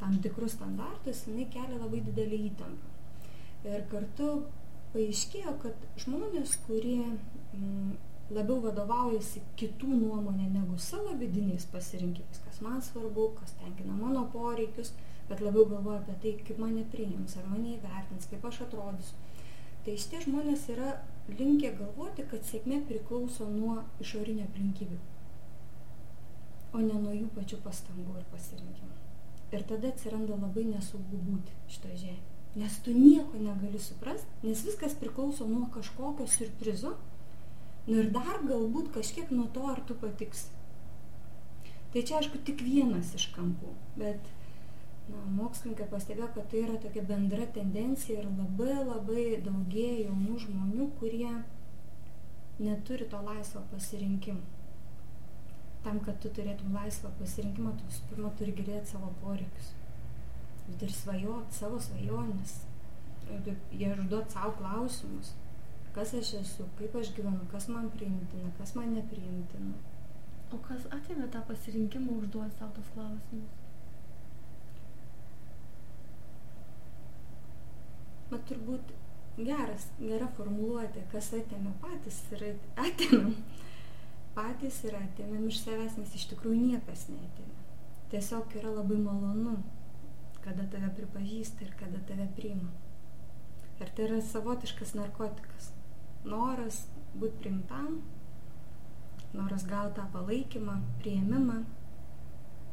tam 0.00 0.18
tikrus 0.22 0.56
standartus, 0.58 1.26
jinai 1.28 1.46
kelia 1.52 1.78
labai 1.78 2.02
didelį 2.08 2.40
įtampą. 2.50 2.92
Ir 3.64 3.86
kartu 3.88 4.30
paaiškėjo, 4.92 5.54
kad 5.62 5.86
žmonės, 6.02 6.58
kurie 6.66 6.98
Mm, 7.54 7.94
labiau 8.34 8.56
vadovaujasi 8.64 9.42
kitų 9.60 9.94
nuomonė 10.00 10.46
negu 10.50 10.78
savo 10.80 11.12
vidiniais 11.20 11.66
pasirinkimais, 11.70 12.40
kas 12.46 12.60
man 12.64 12.80
svarbu, 12.82 13.28
kas 13.38 13.52
tenkina 13.60 13.94
mano 13.98 14.24
poreikius, 14.32 14.94
bet 15.28 15.42
labiau 15.44 15.68
galvoja 15.70 16.00
apie 16.00 16.16
tai, 16.22 16.32
kaip 16.48 16.62
mane 16.62 16.82
priims, 16.94 17.36
ar 17.38 17.46
mane 17.50 17.76
įvertins, 17.76 18.26
kaip 18.30 18.46
aš 18.48 18.62
atrodysiu. 18.66 19.20
Tai 19.84 19.96
šitie 20.00 20.22
žmonės 20.24 20.64
yra 20.72 20.94
linkę 21.28 21.72
galvoti, 21.78 22.26
kad 22.30 22.44
sėkmė 22.48 22.82
priklauso 22.88 23.48
nuo 23.50 23.78
išorinio 24.04 24.44
aplinkybių, 24.48 24.98
o 26.74 26.82
ne 26.82 27.00
nuo 27.00 27.14
jų 27.14 27.30
pačių 27.36 27.62
pastangų 27.64 28.18
ir 28.20 28.28
pasirinkimų. 28.34 28.92
Ir 29.54 29.64
tada 29.70 29.90
atsiranda 29.92 30.36
labai 30.36 30.66
nesaugu 30.66 31.20
būti 31.28 31.54
šitoje 31.70 31.98
žemėje. 32.04 32.30
Nes 32.58 32.76
tu 32.86 32.92
nieko 32.94 33.38
negali 33.38 33.80
suprasti, 33.82 34.30
nes 34.46 34.62
viskas 34.66 34.94
priklauso 34.98 35.46
nuo 35.50 35.66
kažkokio 35.74 36.26
surprizo, 36.30 36.94
Nu 37.86 38.00
ir 38.00 38.06
dar 38.14 38.38
galbūt 38.48 38.92
kažkiek 38.94 39.32
nuo 39.34 39.44
to, 39.52 39.66
ar 39.68 39.82
tu 39.84 39.96
patiksi. 40.00 40.48
Tai 41.92 42.02
čia 42.02 42.16
aišku 42.18 42.40
tik 42.46 42.62
vienas 42.64 43.12
iš 43.18 43.28
kampų, 43.34 43.74
bet 44.00 44.30
na, 45.10 45.20
mokslininkai 45.38 45.86
pastebėjo, 45.92 46.30
kad 46.36 46.48
tai 46.50 46.64
yra 46.64 46.78
tokia 46.82 47.04
bendra 47.08 47.46
tendencija 47.58 48.22
ir 48.22 48.30
labai 48.30 48.78
labai 48.80 49.26
daugėja 49.44 50.08
jaunų 50.08 50.40
žmonių, 50.46 50.88
kurie 51.00 51.30
neturi 52.58 53.08
to 53.12 53.20
laisvo 53.28 53.64
pasirinkimo. 53.72 54.42
Tam, 55.84 55.98
kad 56.04 56.20
tu 56.22 56.30
turėtum 56.32 56.72
laisvą 56.72 57.10
pasirinkimą, 57.18 57.74
tu 57.78 57.88
visų 57.90 58.10
pirma 58.10 58.30
turi 58.38 58.54
girdėti 58.56 58.94
savo 58.94 59.10
poreikius. 59.20 59.72
Tu 60.64 60.78
turi 60.80 60.96
svajoti 60.96 61.58
savo 61.58 61.80
svajonės. 61.86 62.60
Jie 63.72 63.90
užduot 63.92 64.32
savo 64.32 64.54
klausimus 64.60 65.34
kas 65.94 66.14
aš 66.18 66.30
esu, 66.40 66.64
kaip 66.78 66.94
aš 66.98 67.12
gyvenu, 67.16 67.44
kas 67.50 67.68
man 67.70 67.90
priimtina, 67.94 68.50
kas 68.58 68.74
man 68.74 68.94
nepriimtina. 68.96 69.74
O 70.52 70.58
kas 70.68 70.86
atėmė 70.96 71.28
tą 71.34 71.42
pasirinkimą 71.50 72.16
užduoti 72.22 72.58
savo 72.58 72.74
tos 72.78 72.88
klausimus? 72.96 73.63
Man 78.30 78.42
turbūt 78.48 78.94
geras, 79.36 79.88
gera 79.98 80.28
formuluotė, 80.36 81.04
kas 81.12 81.32
atėmė 81.36 81.74
patys 81.82 82.22
ir 82.34 82.46
atėmėm. 82.86 83.36
Patys 84.34 84.80
ir 84.88 84.96
atėmėm 84.98 85.46
iš 85.50 85.60
savęs, 85.62 85.98
nes 86.00 86.14
iš 86.18 86.26
tikrųjų 86.32 86.72
niekas 86.72 87.06
neatėmė. 87.12 87.60
Tiesiog 88.10 88.56
yra 88.58 88.72
labai 88.74 88.98
malonu, 89.02 89.58
kada 90.42 90.66
tave 90.72 90.90
pripažįsta 90.96 91.66
ir 91.66 91.76
kada 91.78 92.02
tave 92.08 92.26
priima. 92.36 92.72
Ir 93.82 93.90
tai 93.94 94.08
yra 94.08 94.20
savotiškas 94.22 94.94
narkotikas 94.98 95.70
noras 96.24 96.84
būti 97.14 97.40
primtam, 97.44 98.00
noras 99.36 99.66
gauti 99.68 99.98
tą 99.98 100.06
palaikymą, 100.14 100.78
prieimimą, 101.02 101.60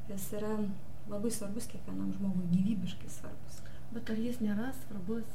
jis 0.09 0.27
yra 0.39 0.55
labai 1.11 1.31
svarbus 1.33 1.67
kiekvienam 1.71 2.11
žmogui, 2.15 2.47
gyvybiškai 2.53 3.11
svarbus. 3.11 3.61
Bet 3.91 4.11
ar 4.13 4.19
jis 4.21 4.39
nėra 4.43 4.71
svarbus? 4.83 5.27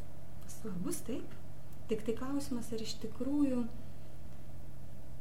Svarbus 0.57 1.03
taip. 1.07 1.37
Tik 1.91 2.03
tai 2.07 2.17
klausimas, 2.19 2.73
ar 2.75 2.83
iš 2.83 2.97
tikrųjų 3.05 3.61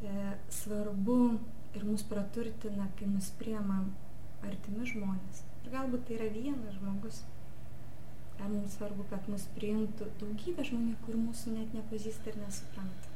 e, 0.01 0.15
svarbu 0.49 1.19
ir 1.77 1.85
mus 1.85 2.05
praturtina, 2.09 2.89
kai 2.97 3.09
mus 3.11 3.29
priema 3.37 3.83
artimi 4.45 4.87
žmonės. 4.89 5.43
Ir 5.63 5.73
galbūt 5.75 6.07
tai 6.07 6.17
yra 6.17 6.31
vienas 6.33 6.79
žmogus, 6.79 7.21
Ar 8.39 8.49
mums 8.49 8.75
svarbu, 8.75 9.05
kad 9.09 9.27
mus 9.31 9.45
priimtų 9.55 10.09
daugybė 10.19 10.65
žmonių, 10.67 10.95
kur 11.05 11.15
mūsų 11.17 11.53
net 11.55 11.75
nepažįsta 11.75 12.31
ir 12.31 12.39
nesupranta. 12.41 13.11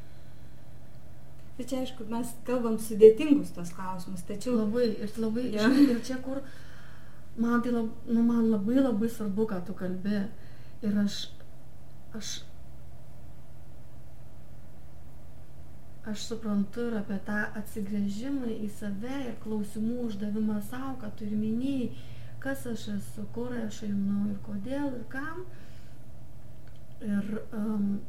Tai 1.58 1.66
čia 1.68 1.82
aišku, 1.84 2.06
mes 2.08 2.32
kalbam 2.48 2.78
sudėtingus 2.80 3.52
tos 3.56 3.74
klausimus, 3.76 4.24
tačiau... 4.30 4.56
Labai, 4.62 4.86
ir 4.96 5.18
labai, 5.20 5.50
ja. 5.52 5.68
ir 5.84 6.00
čia 6.08 6.22
kur, 6.24 6.40
man 7.36 7.60
tai 7.66 7.74
lab, 7.76 7.90
nu, 8.08 8.24
man 8.24 8.48
labai 8.48 8.80
labai 8.80 9.10
svarbu, 9.12 9.50
ką 9.52 9.60
tu 9.68 9.76
kalbi. 9.82 10.22
Ir 10.88 11.02
aš, 11.04 11.20
aš, 12.18 12.30
aš 16.10 16.30
suprantu 16.32 16.90
ir 16.90 17.02
apie 17.02 17.20
tą 17.28 17.42
atsigrėžimą 17.60 18.54
į 18.56 18.70
save 18.80 19.26
ir 19.28 19.36
klausimų 19.44 20.08
uždavimą 20.08 20.62
savo, 20.72 20.96
ką 21.04 21.12
tu 21.18 21.30
ir 21.30 21.36
minėjai 21.38 21.92
kas 22.40 22.66
aš 22.66 22.88
esu, 22.96 23.26
kur 23.34 23.52
aš 23.66 23.84
einu 23.88 24.30
ir 24.32 24.38
kodėl 24.46 24.88
ir 24.94 25.04
kam. 25.12 25.44
Ir, 27.04 27.28
um, 27.56 28.00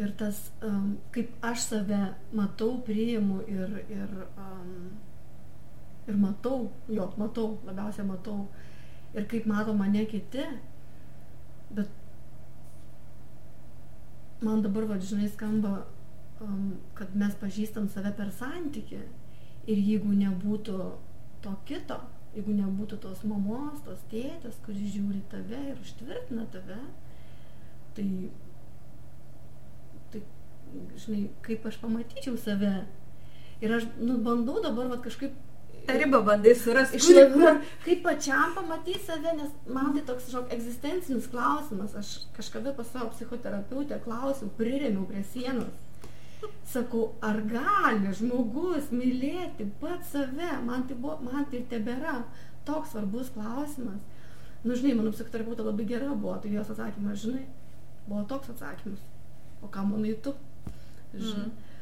ir 0.00 0.12
tas, 0.20 0.38
um, 0.64 0.94
kaip 1.14 1.32
aš 1.44 1.66
save 1.70 2.02
matau, 2.36 2.76
priimu 2.86 3.42
ir, 3.48 3.74
ir, 3.92 4.14
um, 4.40 4.92
ir 6.08 6.20
matau, 6.20 6.68
jo, 6.88 7.08
matau, 7.20 7.58
labiausiai 7.68 8.06
matau. 8.08 8.46
Ir 9.14 9.28
kaip 9.30 9.46
mato 9.46 9.76
mane 9.76 10.04
kiti. 10.10 10.44
Bet 11.74 11.92
man 14.42 14.62
dabar, 14.62 14.86
va, 14.90 14.98
žinai, 14.98 15.28
skamba, 15.32 15.84
um, 16.42 16.74
kad 16.98 17.14
mes 17.16 17.34
pažįstam 17.40 17.88
save 17.92 18.14
per 18.16 18.32
santyki. 18.34 19.00
Ir 19.70 19.80
jeigu 19.80 20.12
nebūtų 20.18 20.78
to 21.44 21.52
kito, 21.68 22.00
jeigu 22.34 22.56
nebūtų 22.58 22.98
tos 23.04 23.22
mamos, 23.28 23.80
tos 23.86 24.02
tėtės, 24.10 24.58
kuris 24.66 24.92
žiūri 24.96 25.22
tave 25.32 25.60
ir 25.70 25.80
užtvirtina 25.80 26.44
tave, 26.52 26.80
tai, 27.96 28.08
tai, 30.12 30.22
žinai, 30.98 31.24
kaip 31.46 31.64
aš 31.70 31.80
pamatyčiau 31.84 32.36
save. 32.40 32.74
Ir 33.62 33.76
aš, 33.78 33.88
nu, 34.00 34.18
bandau 34.24 34.58
dabar, 34.64 34.90
va, 34.92 35.00
kažkaip 35.00 35.36
tą 35.86 35.96
ribą 35.98 36.20
bandai 36.26 36.54
surasti. 36.58 36.98
Išlaviruot, 37.00 37.64
kaip 37.84 38.02
pačiam 38.04 38.54
pamatyti 38.56 39.00
save, 39.06 39.34
nes 39.38 39.50
man 39.76 39.92
tai 39.96 40.04
toks 40.08 40.30
žinok, 40.30 40.52
egzistencinis 40.54 41.28
klausimas. 41.32 41.96
Aš 41.98 42.12
kažkada 42.36 42.74
pas 42.76 42.88
savo 42.92 43.10
psichoterapeutę 43.14 44.00
klausiau, 44.04 44.52
priremiau 44.58 45.06
prie 45.10 45.24
sienos. 45.32 45.72
Sakau, 46.68 47.14
ar 47.24 47.38
gali 47.48 48.12
žmogus 48.18 48.90
mylėti 48.92 49.68
pat 49.80 50.04
save? 50.10 50.50
Man 50.64 50.88
tai, 50.88 50.96
buvo, 50.96 51.18
man 51.24 51.46
tai 51.52 51.62
tebėra 51.70 52.18
toks 52.68 52.92
svarbus 52.92 53.30
klausimas. 53.36 54.00
Nu, 54.64 54.72
žinai, 54.72 54.96
mano 54.96 55.12
psichoterapeutė 55.12 55.66
labai 55.66 55.86
gera 55.88 56.12
buvo, 56.12 56.38
tai 56.40 56.54
jos 56.54 56.72
atsakymas, 56.72 57.20
žinai, 57.20 57.44
buvo 58.08 58.24
toks 58.28 58.52
atsakymas. 58.54 59.04
O 59.64 59.68
ką 59.72 59.84
manai 59.88 60.16
tu? 60.24 60.32
Žinai. 61.14 61.48
Mm. 61.48 61.72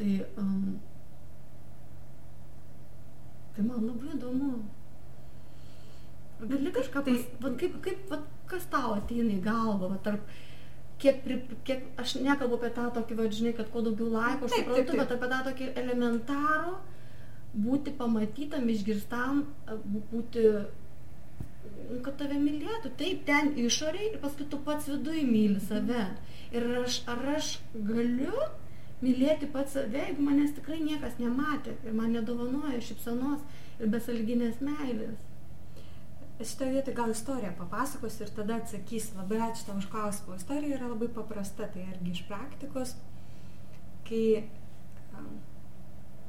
Tai, 0.00 0.12
um, 0.40 0.78
tai 3.60 3.68
man 3.68 3.86
labai 3.86 4.14
įdomu. 4.16 4.52
Gali 6.40 6.70
kažką, 6.72 7.02
tai, 7.04 7.16
va, 7.42 7.50
kaip, 7.60 7.74
kaip, 7.84 8.06
va, 8.08 8.22
kas 8.48 8.64
tau 8.72 8.94
ateina 8.96 9.34
į 9.34 9.42
galvą, 9.44 9.90
va, 9.90 9.98
tarp, 10.04 10.30
kiek, 11.00 11.20
pri, 11.24 11.36
kiek, 11.68 11.84
aš 12.00 12.16
nekalbu 12.24 12.56
apie 12.56 12.70
tą 12.76 12.86
tokį, 12.96 13.18
va, 13.18 13.26
žinai, 13.28 13.52
kad 13.58 13.68
kuo 13.72 13.82
daugiau 13.84 14.08
laiko, 14.14 14.48
aš 14.48 14.56
suprantu, 14.56 14.96
bet 14.96 15.12
apie 15.16 15.30
tą 15.32 15.40
tokį 15.50 15.68
elementarų, 15.82 16.78
būti 17.66 17.92
pamatytam, 17.98 18.68
išgirstam, 18.72 19.44
būti, 20.14 20.46
nu, 21.90 22.00
kad 22.06 22.16
tave 22.22 22.40
mylėtų, 22.40 22.94
taip, 22.96 23.26
ten 23.28 23.52
išoriai 23.60 24.14
ir 24.14 24.18
paskui 24.24 24.48
tu 24.48 24.62
pats 24.64 24.88
viduje 24.88 25.26
myli 25.28 25.60
save. 25.60 26.08
Ir 26.56 26.64
aš, 26.80 27.02
ar 27.10 27.20
aš 27.36 27.58
galiu 27.74 28.32
mylėti 29.04 29.48
pats 29.52 29.76
save, 29.76 29.96
jeigu 29.96 30.24
manęs 30.24 30.54
tikrai 30.56 30.80
niekas 30.84 31.18
nematė 31.20 31.74
ir 31.86 31.96
man 31.96 32.12
nedovanoja 32.16 32.80
šipsanos 32.84 33.42
ir 33.80 33.92
besalginės 33.92 34.60
meilės. 34.64 35.26
Šitą 36.40 36.70
vietą 36.72 36.92
gal 36.96 37.12
istoriją 37.12 37.52
papasakos 37.58 38.16
ir 38.24 38.30
tada 38.36 38.56
atsakys. 38.60 39.10
Labai 39.16 39.42
ačiū 39.44 39.66
tau 39.66 39.76
už 39.76 39.90
klausimą. 39.92 40.38
Istorija 40.40 40.78
yra 40.78 40.88
labai 40.88 41.10
paprasta, 41.12 41.68
tai 41.68 41.84
irgi 41.84 42.14
iš 42.14 42.22
praktikos, 42.30 42.94
kai 44.08 44.22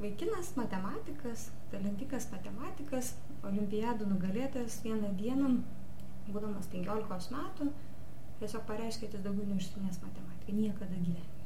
vaikinas 0.02 0.52
matematikas, 0.58 1.46
talentingas 1.72 2.28
matematikas, 2.32 3.14
olimpiadų 3.48 4.08
nugalėtojas 4.12 4.80
vieną 4.84 5.14
dieną, 5.20 5.54
būdamas 6.28 6.68
15 6.74 7.36
metų, 7.36 7.70
tiesiog 8.42 8.66
pareiškė, 8.68 9.06
kad 9.06 9.20
jis 9.20 9.28
daugiau 9.28 9.48
neužsiminės 9.52 10.02
matematiką, 10.02 10.58
niekada 10.58 10.98
gyvenime. 10.98 11.41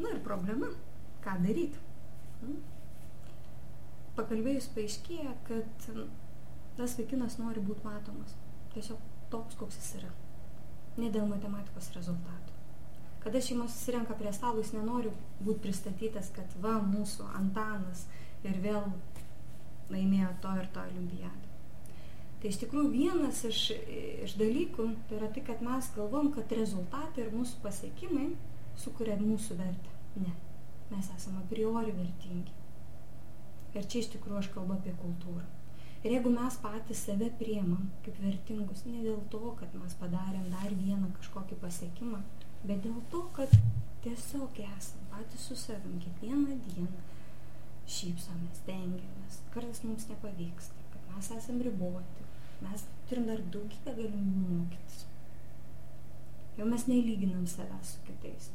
Na 0.00 0.14
ir 0.14 0.20
problema, 0.24 0.70
ką 1.24 1.36
daryti. 1.44 1.80
Hmm? 2.40 2.60
Pakalbėjus 4.16 4.70
paaiškėja, 4.74 5.34
kad 5.48 5.90
tas 6.78 6.96
vaikinas 6.98 7.36
nori 7.40 7.62
būti 7.64 7.84
matomas. 7.86 8.36
Tiesiog 8.74 9.02
toks, 9.32 9.58
koks 9.60 9.76
jis 9.80 9.90
yra. 10.00 10.14
Ne 11.00 11.10
dėl 11.12 11.28
matematikos 11.30 11.92
rezultatų. 11.96 12.56
Kada 13.20 13.40
šeima 13.44 13.66
susirenka 13.68 14.16
prie 14.16 14.32
stalo, 14.32 14.62
jis 14.62 14.72
nenori 14.72 15.12
būti 15.44 15.66
pristatytas, 15.66 16.32
kad 16.32 16.56
va, 16.64 16.78
mūsų 16.80 17.28
Antanas 17.36 18.06
ir 18.48 18.56
vėl 18.64 18.88
laimėjo 19.92 20.30
to 20.40 20.56
ir 20.56 20.68
to 20.72 20.84
olimpiadą. 20.88 21.50
Tai 22.40 22.48
iš 22.48 22.56
tikrųjų 22.62 22.90
vienas 22.94 23.42
iš, 23.44 23.66
iš 24.24 24.38
dalykų 24.40 24.86
tai 25.08 25.18
yra 25.18 25.28
tai, 25.34 25.42
kad 25.44 25.60
mes 25.64 25.90
galvom, 25.92 26.30
kad 26.32 26.52
rezultatai 26.56 27.26
ir 27.26 27.34
mūsų 27.34 27.60
pasiekimai 27.60 28.30
sukuria 28.78 29.16
mūsų 29.20 29.56
vertę. 29.58 29.94
Ne. 30.16 30.34
Mes 30.90 31.08
esame 31.16 31.42
a 31.42 31.48
priori 31.50 31.94
vertingi. 31.94 32.52
Ir 33.78 33.86
čia 33.86 34.00
iš 34.02 34.10
tikrųjų 34.16 34.40
aš 34.40 34.50
kalbu 34.54 34.74
apie 34.74 34.94
kultūrą. 34.98 35.44
Ir 36.00 36.14
jeigu 36.16 36.32
mes 36.32 36.56
patys 36.62 37.02
save 37.06 37.28
priemam 37.38 37.90
kaip 38.04 38.16
vertingus, 38.22 38.86
ne 38.88 39.02
dėl 39.04 39.20
to, 39.32 39.42
kad 39.60 39.74
mes 39.76 39.94
padarėm 40.00 40.46
dar 40.50 40.72
vieną 40.72 41.10
kažkokį 41.18 41.58
pasiekimą, 41.60 42.22
bet 42.64 42.80
dėl 42.86 42.96
to, 43.12 43.20
kad 43.36 43.52
tiesiog 44.04 44.62
esam 44.64 45.04
patys 45.12 45.44
su 45.50 45.58
savim 45.60 45.98
kiekvieną 46.00 46.56
dieną 46.70 47.04
šypsomės, 47.90 48.62
tengiamės, 48.64 49.40
kartais 49.54 49.82
mums 49.84 50.08
nepavyksta, 50.08 50.88
kad 50.94 51.12
mes 51.12 51.30
esam 51.36 51.60
riboti, 51.66 52.26
mes 52.64 52.86
turim 53.10 53.28
dar 53.28 53.42
daugybę 53.52 53.94
galimybių 53.98 54.56
mokytis. 54.56 55.04
Jau 56.56 56.66
mes 56.70 56.86
nelyginam 56.88 57.44
savęs 57.48 57.94
su 57.94 58.02
kitais. 58.08 58.50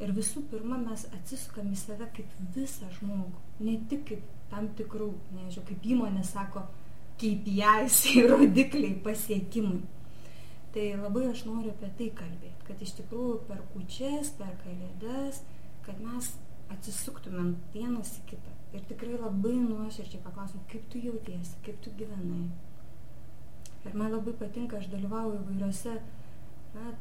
Ir 0.00 0.12
visų 0.16 0.46
pirma, 0.48 0.78
mes 0.80 1.04
atsisukam 1.12 1.68
į 1.72 1.76
save 1.76 2.06
kaip 2.16 2.36
visą 2.54 2.88
žmogų, 2.96 3.42
ne 3.60 3.76
tik 3.90 4.06
kaip 4.08 4.28
tam 4.50 4.70
tikrų, 4.78 5.10
nežinau, 5.36 5.64
kaip 5.68 5.88
įmonė 5.94 6.22
sako, 6.26 6.64
KPIs, 7.20 7.98
rodikliai, 8.30 8.94
pasiekimai. 9.04 9.82
Tai 10.72 10.86
labai 11.02 11.26
aš 11.28 11.44
noriu 11.48 11.74
apie 11.74 11.90
tai 11.98 12.08
kalbėti, 12.16 12.64
kad 12.68 12.80
iš 12.80 12.94
tikrųjų 13.00 13.40
per 13.48 13.60
kučias, 13.74 14.30
per 14.38 14.54
kalėdas, 14.62 15.42
kad 15.84 16.00
mes 16.00 16.30
atsisuktumėm 16.70 17.56
vienas 17.74 18.14
į 18.20 18.26
kitą 18.32 18.56
ir 18.76 18.82
tikrai 18.86 19.18
labai 19.18 19.56
nuoširdžiai 19.58 20.22
paklausim, 20.22 20.62
kaip 20.70 20.84
tu 20.92 21.02
jautiesi, 21.02 21.58
kaip 21.66 21.80
tu 21.84 21.92
gyvenai. 21.98 22.44
Ir 23.88 23.96
man 23.96 24.12
labai 24.14 24.34
patinka, 24.38 24.78
aš 24.78 24.90
dalyvauju 24.92 25.40
įvairiose 25.40 25.96
na, 26.76 26.92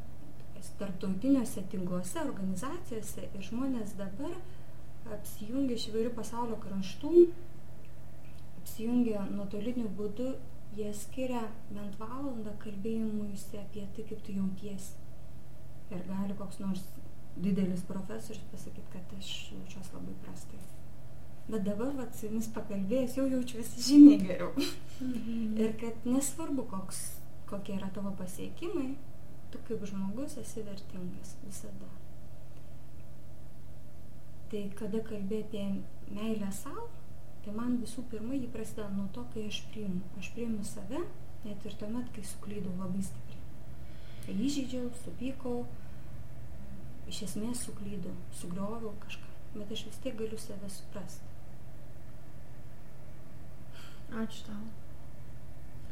tarptautiniuose 0.79 1.63
tinkluose, 1.71 2.21
organizacijose 2.21 3.27
ir 3.29 3.45
žmonės 3.49 3.95
dabar 3.99 4.35
apsijungia 5.15 5.77
iš 5.77 5.89
įvairių 5.89 6.13
pasaulio 6.17 6.57
kraštų, 6.61 7.11
apsijungia 8.61 9.25
nuotoliniu 9.31 9.89
būdu, 9.97 10.33
jie 10.77 10.89
skiria 10.93 11.43
bent 11.71 11.97
valandą 12.01 12.53
kalbėjimuisi 12.63 13.57
apie 13.61 13.85
tai, 13.95 14.05
kaip 14.09 14.25
tu 14.25 14.35
jautiesi. 14.37 14.97
Ir 15.89 16.03
gali 16.05 16.35
koks 16.37 16.59
nors 16.61 16.83
didelis 17.39 17.81
profesorius 17.87 18.45
pasakyti, 18.51 18.85
kad 18.93 19.15
aš 19.17 19.31
jaučiuosi 19.55 19.95
labai 19.95 20.17
prastai. 20.25 20.59
Bet 21.49 21.63
dabar, 21.65 21.95
vat, 21.97 22.13
su 22.13 22.27
jumis 22.27 22.49
pakalbėjęs, 22.53 23.15
jau 23.17 23.25
jaučiuosi 23.25 23.85
žymiai 23.87 24.19
geriau. 24.21 24.51
Mhm. 24.59 25.55
ir 25.63 25.73
kad 25.81 26.05
nesvarbu, 26.05 26.67
koks, 26.69 26.99
kokie 27.49 27.79
yra 27.79 27.89
tavo 27.95 28.11
pasiekimai, 28.19 28.91
tu 29.51 29.61
kaip 29.67 29.83
žmogus 29.91 30.37
esi 30.41 30.63
vertingas 30.65 31.35
visada. 31.45 31.89
Tai 34.49 34.61
kada 34.77 35.01
kalbė 35.05 35.43
apie 35.43 35.65
meilę 36.15 36.49
savo, 36.53 36.87
tai 37.45 37.53
man 37.53 37.77
visų 37.81 38.05
pirma 38.11 38.37
jį 38.37 38.49
prasideda 38.53 38.89
nuo 38.95 39.07
to, 39.13 39.25
kai 39.33 39.45
aš 39.49 39.61
priimu. 39.69 40.01
Aš 40.21 40.31
priimu 40.35 40.65
save, 40.65 41.03
net 41.45 41.65
ir 41.69 41.77
tuomet, 41.81 42.09
kai 42.15 42.25
suklydau 42.25 42.73
labai 42.79 43.03
stipriai. 43.05 43.43
Kai 44.25 44.35
įžeidžiau, 44.47 44.89
supykau, 45.03 45.63
iš 47.09 47.23
esmės 47.29 47.63
suklydau, 47.65 48.13
sugrioviau 48.41 48.93
kažką, 49.05 49.29
bet 49.55 49.73
aš 49.75 49.85
vis 49.89 50.01
tiek 50.03 50.17
galiu 50.17 50.41
save 50.41 50.69
suprasti. 50.73 51.25
Ačiū 54.09 54.45
tau. 54.49 54.61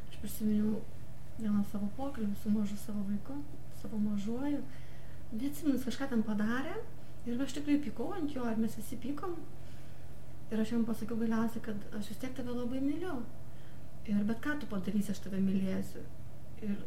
Aš 0.09 0.17
prisiminiau 0.23 0.81
vieną 1.39 1.63
savo 1.71 1.89
pokalbį 1.97 2.35
su 2.41 2.51
mažu 2.53 2.77
savo 2.81 3.03
vaiku, 3.07 3.37
savo 3.81 3.99
mažuoju. 4.01 4.61
Neatsimins, 5.33 5.85
kažką 5.85 6.09
ten 6.13 6.23
padarė 6.25 6.75
ir 7.27 7.41
aš 7.43 7.57
tikrai 7.57 7.77
pykau 7.83 8.13
ant 8.15 8.31
jo, 8.33 8.45
ir 8.47 8.59
mes 8.61 8.77
visi 8.79 8.99
pykom. 9.03 9.35
Ir 10.51 10.61
aš 10.63 10.71
jam 10.71 10.85
pasakiau 10.87 11.19
galiausiai, 11.19 11.63
kad 11.65 11.97
aš 11.99 12.13
vis 12.13 12.21
tiek 12.21 12.35
tave 12.35 12.53
labai 12.55 12.79
myliu. 12.83 13.17
Ir 14.07 14.21
bet 14.29 14.39
ką 14.43 14.55
tu 14.61 14.69
padarysi, 14.71 15.11
aš 15.11 15.25
tave 15.25 15.41
mylėsiu. 15.43 16.05
Ir 16.63 16.77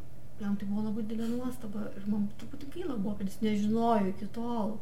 jam 0.41 0.57
tai 0.57 0.69
buvo 0.71 0.87
labai 0.87 1.05
didelė 1.05 1.37
nuostaba 1.37 1.91
ir 1.99 2.07
man 2.09 2.25
truputį 2.41 2.71
gaila 2.75 2.97
buvo, 2.97 3.19
kad 3.19 3.29
jis 3.29 3.43
nežinojo 3.45 4.09
iki 4.15 4.31
tol. 4.37 4.79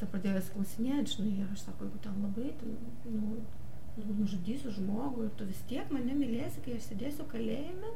Tai 0.00 0.08
pradėjo 0.12 0.38
jas 0.38 0.48
klausinėti, 0.54 1.18
žinai, 1.18 1.34
ir 1.42 1.52
aš 1.52 1.66
sako, 1.68 1.86
jeigu 1.86 2.00
ten 2.04 2.16
labai, 2.24 2.50
tai, 2.60 2.72
nu, 3.12 3.36
nužudysiu 3.96 4.72
žmogų 4.76 5.24
ir 5.26 5.30
tu 5.36 5.46
vis 5.48 5.62
tiek 5.68 5.92
mane 5.92 6.16
mylėsi, 6.16 6.64
kai 6.64 6.76
aš 6.76 6.90
sėdėsiu 6.90 7.28
kalėjime. 7.30 7.92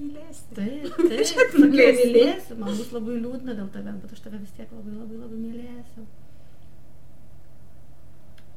Mylėsi. 0.00 0.44
Taip, 0.56 0.96
taip, 1.10 1.56
mylėsiu. 1.60 2.06
mylėsiu. 2.12 2.58
Man 2.60 2.78
bus 2.78 2.92
labai 2.94 3.18
liūdna 3.22 3.56
dėl 3.58 3.68
tavęs, 3.74 3.98
bet 4.02 4.14
aš 4.16 4.22
tave 4.24 4.40
vis 4.42 4.54
tiek 4.56 4.70
labai 4.72 4.94
labai 4.94 5.20
labai 5.22 5.40
mylėsiu. 5.40 6.06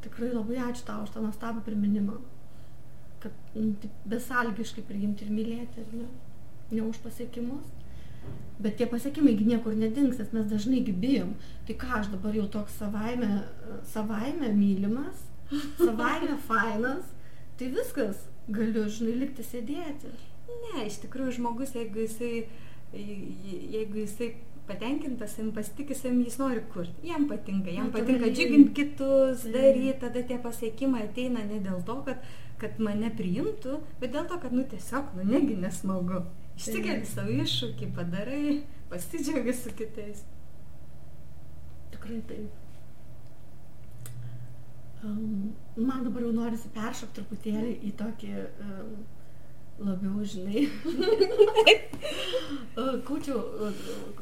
Tikrai 0.04 0.32
labai 0.32 0.62
ačiū 0.70 0.86
tau 0.88 1.04
už 1.04 1.12
tą 1.16 1.24
nuostabų 1.24 1.66
priminimą, 1.66 2.16
kad 3.24 3.36
nu, 3.56 3.74
besalgiškai 4.08 4.86
priimti 4.88 5.28
ir 5.28 5.34
mylėti, 5.36 5.84
ir 5.84 5.98
ne, 6.04 6.08
ne 6.72 6.86
už 6.88 7.02
pasiekimus. 7.04 7.76
Bet 8.60 8.76
tie 8.80 8.88
pasiekimai 8.92 9.36
niekur 9.40 9.76
nedings, 9.80 10.20
nes 10.20 10.32
mes 10.36 10.48
dažnai 10.48 10.82
bijom. 10.88 11.36
Tai 11.68 11.76
ką 11.80 11.92
aš 12.00 12.10
dabar 12.16 12.36
jau 12.36 12.48
toks 12.52 12.76
savaime, 12.80 13.30
savaime 13.88 14.52
mylimas, 14.56 15.24
savaime 15.80 16.36
fainas, 16.48 17.14
tai 17.60 17.72
viskas, 17.76 18.26
galiu, 18.52 18.84
žinai, 18.92 19.16
likti 19.24 19.46
sėdėti. 19.48 20.12
Ne, 20.50 20.86
iš 20.86 21.00
tikrųjų 21.04 21.38
žmogus, 21.40 21.74
jeigu 21.78 22.04
jisai, 22.06 22.46
jeigu 22.94 24.04
jisai 24.04 24.30
patenkintas, 24.70 25.34
savim 25.36 25.50
pasitikė 25.56 25.98
savim, 25.98 26.20
jis 26.26 26.38
nori 26.42 26.62
kurti. 26.74 27.08
Jam 27.10 27.26
patinka, 27.30 27.72
jam 27.74 27.90
Natūraliai. 27.90 28.20
patinka 28.20 28.30
džiuginti 28.36 28.76
kitus, 28.78 29.46
Taip. 29.46 29.56
daryti, 29.56 29.96
tada 30.04 30.24
tie 30.30 30.38
pasiekimai 30.44 31.08
ateina 31.08 31.46
ne 31.48 31.60
dėl 31.66 31.82
to, 31.88 31.98
kad, 32.06 32.22
kad 32.62 32.82
mane 32.84 33.10
priimtų, 33.18 33.80
bet 34.02 34.14
dėl 34.14 34.28
to, 34.30 34.38
kad, 34.44 34.54
nu, 34.56 34.66
tiesiog, 34.70 35.16
nu, 35.18 35.26
negi 35.32 35.58
nesmagu. 35.60 36.24
Išsikeli 36.60 37.02
Taip. 37.02 37.12
savo 37.14 37.36
iššūkį, 37.46 37.92
padarai, 37.98 38.58
pasidžiaugi 38.92 39.56
su 39.58 39.74
kitais. 39.80 40.26
Tikrai 41.96 42.22
taip. 42.30 42.58
Um, 45.00 45.54
man 45.80 46.04
dabar 46.04 46.26
jau 46.26 46.34
norisi 46.36 46.70
peršokti 46.76 47.22
truputėlį 47.22 47.72
į 47.88 47.94
tokį 48.02 48.34
um, 48.36 48.98
labiau, 49.84 50.24
žinai, 50.28 50.66
kūčių 53.08 53.38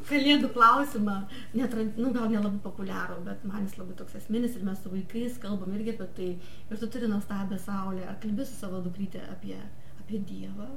kalėdų 0.09 0.49
klausimą, 0.53 1.15
netran, 1.57 1.91
nu, 1.99 2.11
gal 2.15 2.29
nelabai 2.31 2.59
populiarų, 2.63 3.19
bet 3.25 3.43
man 3.47 3.65
jis 3.65 3.77
labai 3.79 3.97
toks 3.99 4.17
esminis 4.21 4.57
ir 4.57 4.65
mes 4.67 4.79
su 4.83 4.91
vaikais 4.93 5.39
kalbam 5.41 5.75
irgi 5.77 5.95
apie 5.95 6.07
tai. 6.19 6.29
Ir 6.71 6.81
tu 6.81 6.89
turi 6.93 7.09
nuostabią 7.11 7.59
saulę. 7.61 8.05
Ar 8.07 8.17
kalbė 8.23 8.45
su 8.47 8.57
savo 8.57 8.81
dukrytė 8.85 9.23
apie, 9.33 9.57
apie 10.01 10.21
Dievą? 10.29 10.69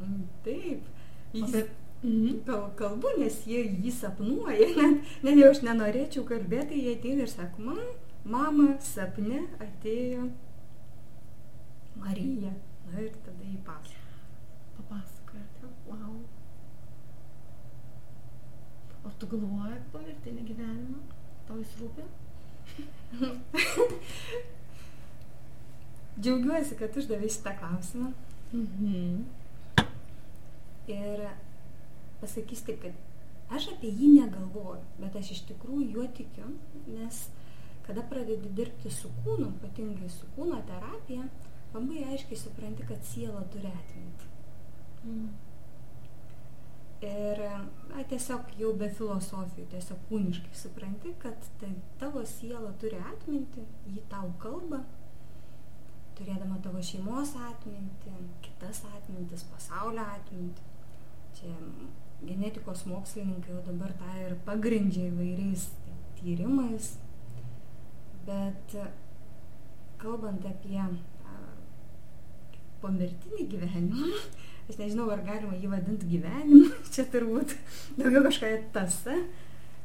Mm, 0.00 0.26
Taip. 0.44 0.90
Jis, 1.32 1.48
Apie... 1.48 1.64
Mhm. 2.02 2.40
Kal, 2.46 2.64
kalbu, 2.78 3.12
nes 3.20 3.36
jie 3.46 3.62
jį 3.62 3.92
sapnuoja. 3.94 4.72
Net, 4.80 5.12
net 5.22 5.38
jau 5.38 5.52
aš 5.54 5.62
nenorėčiau 5.68 6.26
kalbėti, 6.28 6.80
jie 6.82 6.96
ateina 6.98 7.26
ir 7.26 7.30
sako, 7.30 7.68
man, 7.70 7.84
mama, 8.26 8.72
sapne 8.82 9.44
atėjo 9.62 10.26
Marija. 12.02 12.56
Na 12.90 13.00
ir 13.00 13.14
tada 13.22 13.46
jį 14.78 14.82
pasakoja. 14.88 15.44
Papasakojate. 15.60 15.66
Wow. 15.88 16.14
O 19.04 19.10
tu 19.18 19.26
galvoji 19.26 19.72
apie 19.76 19.90
pomirtinį 19.92 20.42
gyvenimą? 20.48 21.00
Tau 21.48 21.56
jis 21.58 21.72
rūpi? 21.80 22.04
Džiaugiuosi, 26.22 26.76
kad 26.78 26.96
uždavė 26.96 27.28
šitą 27.32 27.52
klausimą. 27.58 28.08
Mhm. 28.52 29.24
Ir 30.92 31.18
pasakysiu 32.20 32.64
taip, 32.68 32.78
kad 32.84 32.94
aš 33.56 33.70
apie 33.74 33.90
jį 33.90 34.08
negalvoju, 34.20 34.82
bet 35.00 35.16
aš 35.18 35.32
iš 35.36 35.40
tikrųjų 35.50 35.86
juo 35.96 36.06
tikiu, 36.16 36.46
nes 36.86 37.24
kada 37.86 38.04
pradedi 38.06 38.48
dirbti 38.54 38.90
su 38.92 39.10
kūnu, 39.24 39.48
ypatingai 39.56 40.10
su 40.12 40.28
kūno 40.36 40.60
terapija, 40.68 41.24
labai 41.74 42.04
aiškiai 42.12 42.38
supranti, 42.38 42.86
kad 42.86 43.00
siela 43.08 43.42
turi 43.54 43.70
atmintį. 43.72 44.31
Mm. 45.04 45.30
Ir 47.02 47.40
na, 47.90 48.02
tiesiog 48.06 48.52
jau 48.60 48.70
be 48.78 48.86
filosofijų, 48.94 49.64
tiesiog 49.72 50.04
kūniškai 50.06 50.54
supranti, 50.54 51.14
kad 51.22 51.48
tai 51.58 51.72
tavo 51.98 52.22
siela 52.28 52.70
turi 52.78 53.00
atmintį, 53.00 53.64
ji 53.90 54.04
tau 54.12 54.30
kalba, 54.42 54.84
turėdama 56.18 56.60
tavo 56.62 56.82
šeimos 56.84 57.34
atmintį, 57.50 58.14
kitas 58.46 58.84
atmintis, 58.92 59.42
pasaulio 59.50 60.04
atmintį. 60.14 60.68
Čia 61.38 61.50
genetikos 62.22 62.84
mokslininkai 62.86 63.50
jau 63.50 63.62
dabar 63.66 63.94
tą 63.98 64.12
ir 64.22 64.36
pagrindžia 64.46 65.08
įvairiais 65.08 65.66
tyrimais, 66.20 66.92
bet 68.28 68.76
kalbant 69.98 70.46
apie 70.46 70.86
pomirtinį 72.82 73.48
gyvenimą, 73.50 74.22
aš 74.72 74.78
nežinau, 74.80 75.10
ar 75.12 75.20
galima 75.26 75.56
jį 75.60 75.70
vadinti 75.70 76.08
gyvenimu, 76.08 76.70
čia 76.94 77.04
turbūt 77.12 77.54
daugiau 77.98 78.24
kažkokia 78.24 78.62
tasa, 78.74 79.16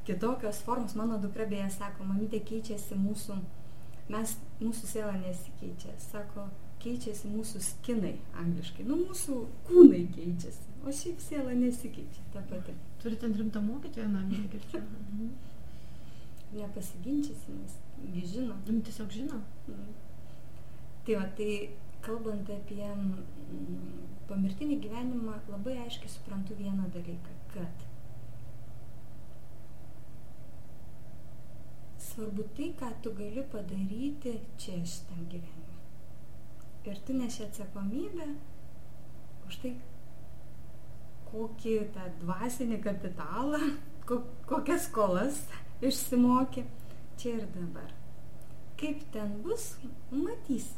kitokios 0.07 0.61
formos. 0.63 0.95
Mano 0.95 1.19
dukra 1.21 1.47
beje 1.49 1.67
sako, 1.75 2.07
mamytė 2.07 2.39
keičiasi 2.47 2.95
mūsų, 3.01 3.35
mes, 4.13 4.37
mūsų 4.61 4.91
siela 4.93 5.15
nesikeičia, 5.19 5.97
sako, 6.07 6.47
keičiasi 6.83 7.31
mūsų 7.33 7.61
skinai 7.65 8.15
angliškai, 8.39 8.85
nu 8.87 9.01
mūsų 9.03 9.41
kūnai 9.67 10.05
keičiasi, 10.15 10.77
o 10.85 10.93
šiaip 10.93 11.19
siela 11.25 11.55
nesikeičia 11.57 12.29
ta 12.33 12.45
pati. 12.47 12.75
Turite 13.01 13.27
rimtą 13.29 13.61
mokytoją 13.61 14.07
namie, 14.09 14.45
girdžiu. 14.53 14.81
Mhm. 14.81 15.35
Nepasiginčysi, 16.57 17.51
nes 17.51 17.75
ji 18.13 18.23
žino. 18.31 18.55
Nu, 18.69 18.79
tiesiog 18.81 19.11
žino. 19.11 19.41
Mm. 19.67 19.89
Tai 21.05 21.17
va, 21.19 21.25
tai 21.35 21.51
kalbant 22.07 22.49
apie 22.55 22.87
pomirtinį 24.29 24.79
gyvenimą, 24.83 25.35
labai 25.51 25.75
aiškiai 25.83 26.11
suprantu 26.11 26.55
vieną 26.59 26.87
dalyką, 26.93 27.35
kad 27.51 27.85
svarbu 32.07 32.47
tai, 32.57 32.71
ką 32.79 32.91
tu 33.03 33.13
gali 33.17 33.43
padaryti 33.51 34.37
čia 34.61 34.79
šitam 34.93 35.27
gyvenime. 35.31 35.75
Ir 36.87 37.03
tu 37.05 37.15
neši 37.17 37.43
atsakomybę 37.49 38.27
už 39.47 39.59
tai, 39.63 39.73
kokį 41.27 41.75
tą 41.95 42.07
dvasinį 42.23 42.79
kapitalą, 42.87 43.61
ko, 44.07 44.21
kokias 44.47 44.87
skolas 44.87 45.43
išsimokė 45.83 46.63
čia 47.19 47.35
ir 47.41 47.47
dabar. 47.55 47.91
Kaip 48.79 49.03
ten 49.11 49.39
bus, 49.43 49.73
matys 50.11 50.71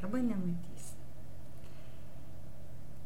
arba 0.00 0.20
nematys. 0.22 0.92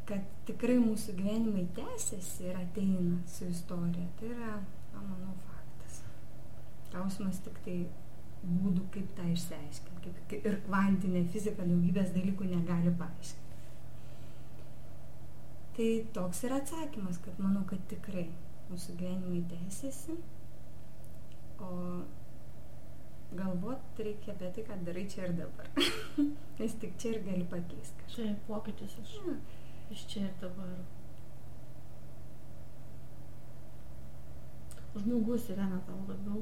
Kad 0.09 0.27
tikrai 0.47 0.77
mūsų 0.81 1.15
gyvenimai 1.19 1.65
tęsiasi 1.77 2.49
ir 2.49 2.59
ateina 2.59 3.19
su 3.29 3.47
istorija, 3.47 4.07
tai 4.19 4.31
yra, 4.33 4.57
na, 4.93 5.03
manau, 5.05 5.35
faktas. 5.47 6.01
Klausimas 6.91 7.39
tik 7.45 7.61
tai 7.65 7.77
būdų, 8.41 8.87
kaip 8.95 9.13
tą 9.17 9.27
išsiaiškinti. 9.31 10.15
Kaip 10.31 10.49
ir 10.49 10.59
kvantinė 10.65 11.23
fizika 11.31 11.67
daugybės 11.67 12.11
dalykų 12.15 12.49
negali 12.51 12.93
paaiškinti. 12.99 13.41
Tai 15.77 15.89
toks 16.17 16.43
yra 16.47 16.57
atsakymas, 16.59 17.21
kad 17.23 17.37
manau, 17.39 17.61
kad 17.69 17.83
tikrai 17.91 18.25
mūsų 18.71 18.97
gyvenimai 18.99 19.45
tęsiasi, 19.51 20.17
o 21.61 21.69
galvot 23.39 23.99
reikia 23.99 24.33
apie 24.35 24.49
tai, 24.55 24.63
ką 24.69 24.77
darai 24.85 25.05
čia 25.09 25.27
ir 25.27 25.33
dabar. 25.39 25.67
Nes 26.59 26.73
tik 26.81 26.97
čia 27.01 27.13
ir 27.15 27.21
gali 27.27 27.45
pakeisti 27.53 27.99
kažką. 28.03 28.15
Čia 28.15 28.35
pokytis 28.47 28.97
iš, 29.03 29.13
Ja. 29.25 29.35
iš 29.95 30.01
čia 30.11 30.25
ir 30.27 30.33
dabar. 30.41 30.73
Žmogus 34.95 35.49
yra 35.53 35.67
tau 35.87 35.99
labiau 36.09 36.41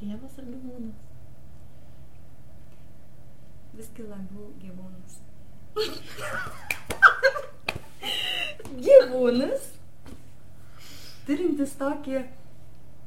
dievas 0.00 0.34
ar 0.38 0.44
gyvūnas? 0.52 0.98
Visgi 3.76 4.02
labiau 4.10 4.50
gyvūnas. 4.60 5.14
gyvūnas, 8.86 9.64
turintis 11.26 11.72
tokį 11.80 12.20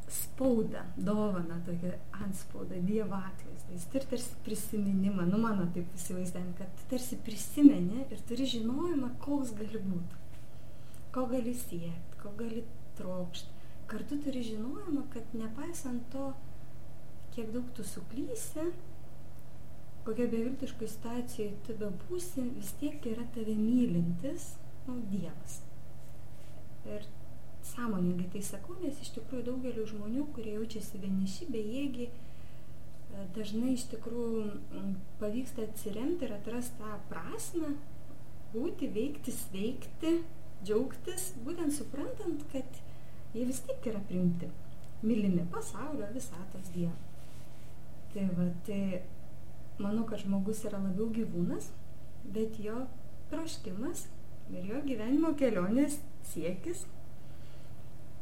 spaudą, 0.09 0.81
dovaną, 0.97 1.61
tokią 1.65 1.91
antspaudą, 2.25 2.81
dievo 2.81 3.15
atvaizdą. 3.15 3.73
Jis 3.73 3.85
turi 3.85 4.05
tarsi 4.05 4.35
prisiminimą, 4.45 5.25
nu 5.25 5.37
mano 5.37 5.67
taip 5.73 5.95
įsivaizduojant, 5.95 6.57
kad 6.57 6.83
tarsi 6.91 7.17
prisimeni 7.25 8.05
ir 8.09 8.21
turi 8.29 8.47
žinojimą, 8.49 9.13
koks 9.23 9.53
gali 9.59 9.81
būti, 9.85 10.19
ko 11.13 11.25
gali 11.31 11.53
siekti, 11.53 12.21
ko 12.23 12.33
gali 12.37 12.63
trokšti. 12.97 13.57
Kartu 13.89 14.19
turi 14.21 14.43
žinojimą, 14.45 15.07
kad 15.13 15.33
nepaisant 15.33 16.09
to, 16.13 16.31
kiek 17.33 17.53
daug 17.53 17.69
tu 17.77 17.85
suklysi, 17.85 18.69
kokia 20.05 20.27
beviltiškoj 20.29 20.89
situacijoje 20.89 21.55
tu 21.65 21.77
bebūsi, 21.79 22.45
vis 22.57 22.73
tiek 22.81 23.05
yra 23.13 23.25
tave 23.35 23.55
mylintis 23.57 24.55
nu, 24.87 24.99
Dievas. 25.11 25.61
Ir 26.89 27.05
sąmoningai 27.79 28.27
tai 28.33 28.41
sakau, 28.43 28.75
nes 28.83 28.97
iš 29.01 29.13
tikrųjų 29.15 29.45
daugeliu 29.47 29.85
žmonių, 29.87 30.25
kurie 30.35 30.57
jaučiasi 30.57 30.99
vieniši, 30.99 31.47
bejėgiai, 31.53 32.09
e, 32.09 33.25
dažnai 33.35 33.73
iš 33.75 33.85
tikrųjų 33.93 34.43
pavyksta 35.21 35.63
atsiremti 35.67 36.27
ir 36.27 36.35
atrasti 36.35 36.79
tą 36.81 36.97
prasme, 37.11 37.75
būti, 38.53 38.89
veikti, 38.91 39.31
sveikti, 39.31 40.15
džiaugtis, 40.65 41.33
būtent 41.45 41.75
suprantant, 41.75 42.43
kad 42.51 42.81
jie 43.33 43.45
vis 43.47 43.61
tiek 43.63 43.91
yra 43.91 44.01
primti, 44.09 44.49
mylimi 45.05 45.45
pasaulio, 45.53 46.09
visatos 46.13 46.73
Dievo. 46.75 46.95
Tai 48.13 48.25
va, 48.35 48.47
tai 48.65 49.03
manau, 49.79 50.03
kad 50.09 50.19
žmogus 50.23 50.65
yra 50.67 50.81
labiau 50.81 51.11
gyvūnas, 51.13 51.69
bet 52.33 52.57
jo 52.59 52.87
troškimas 53.29 54.07
ir 54.49 54.65
jo 54.65 54.79
gyvenimo 54.83 55.35
kelionės 55.37 55.99
siekis, 56.31 56.87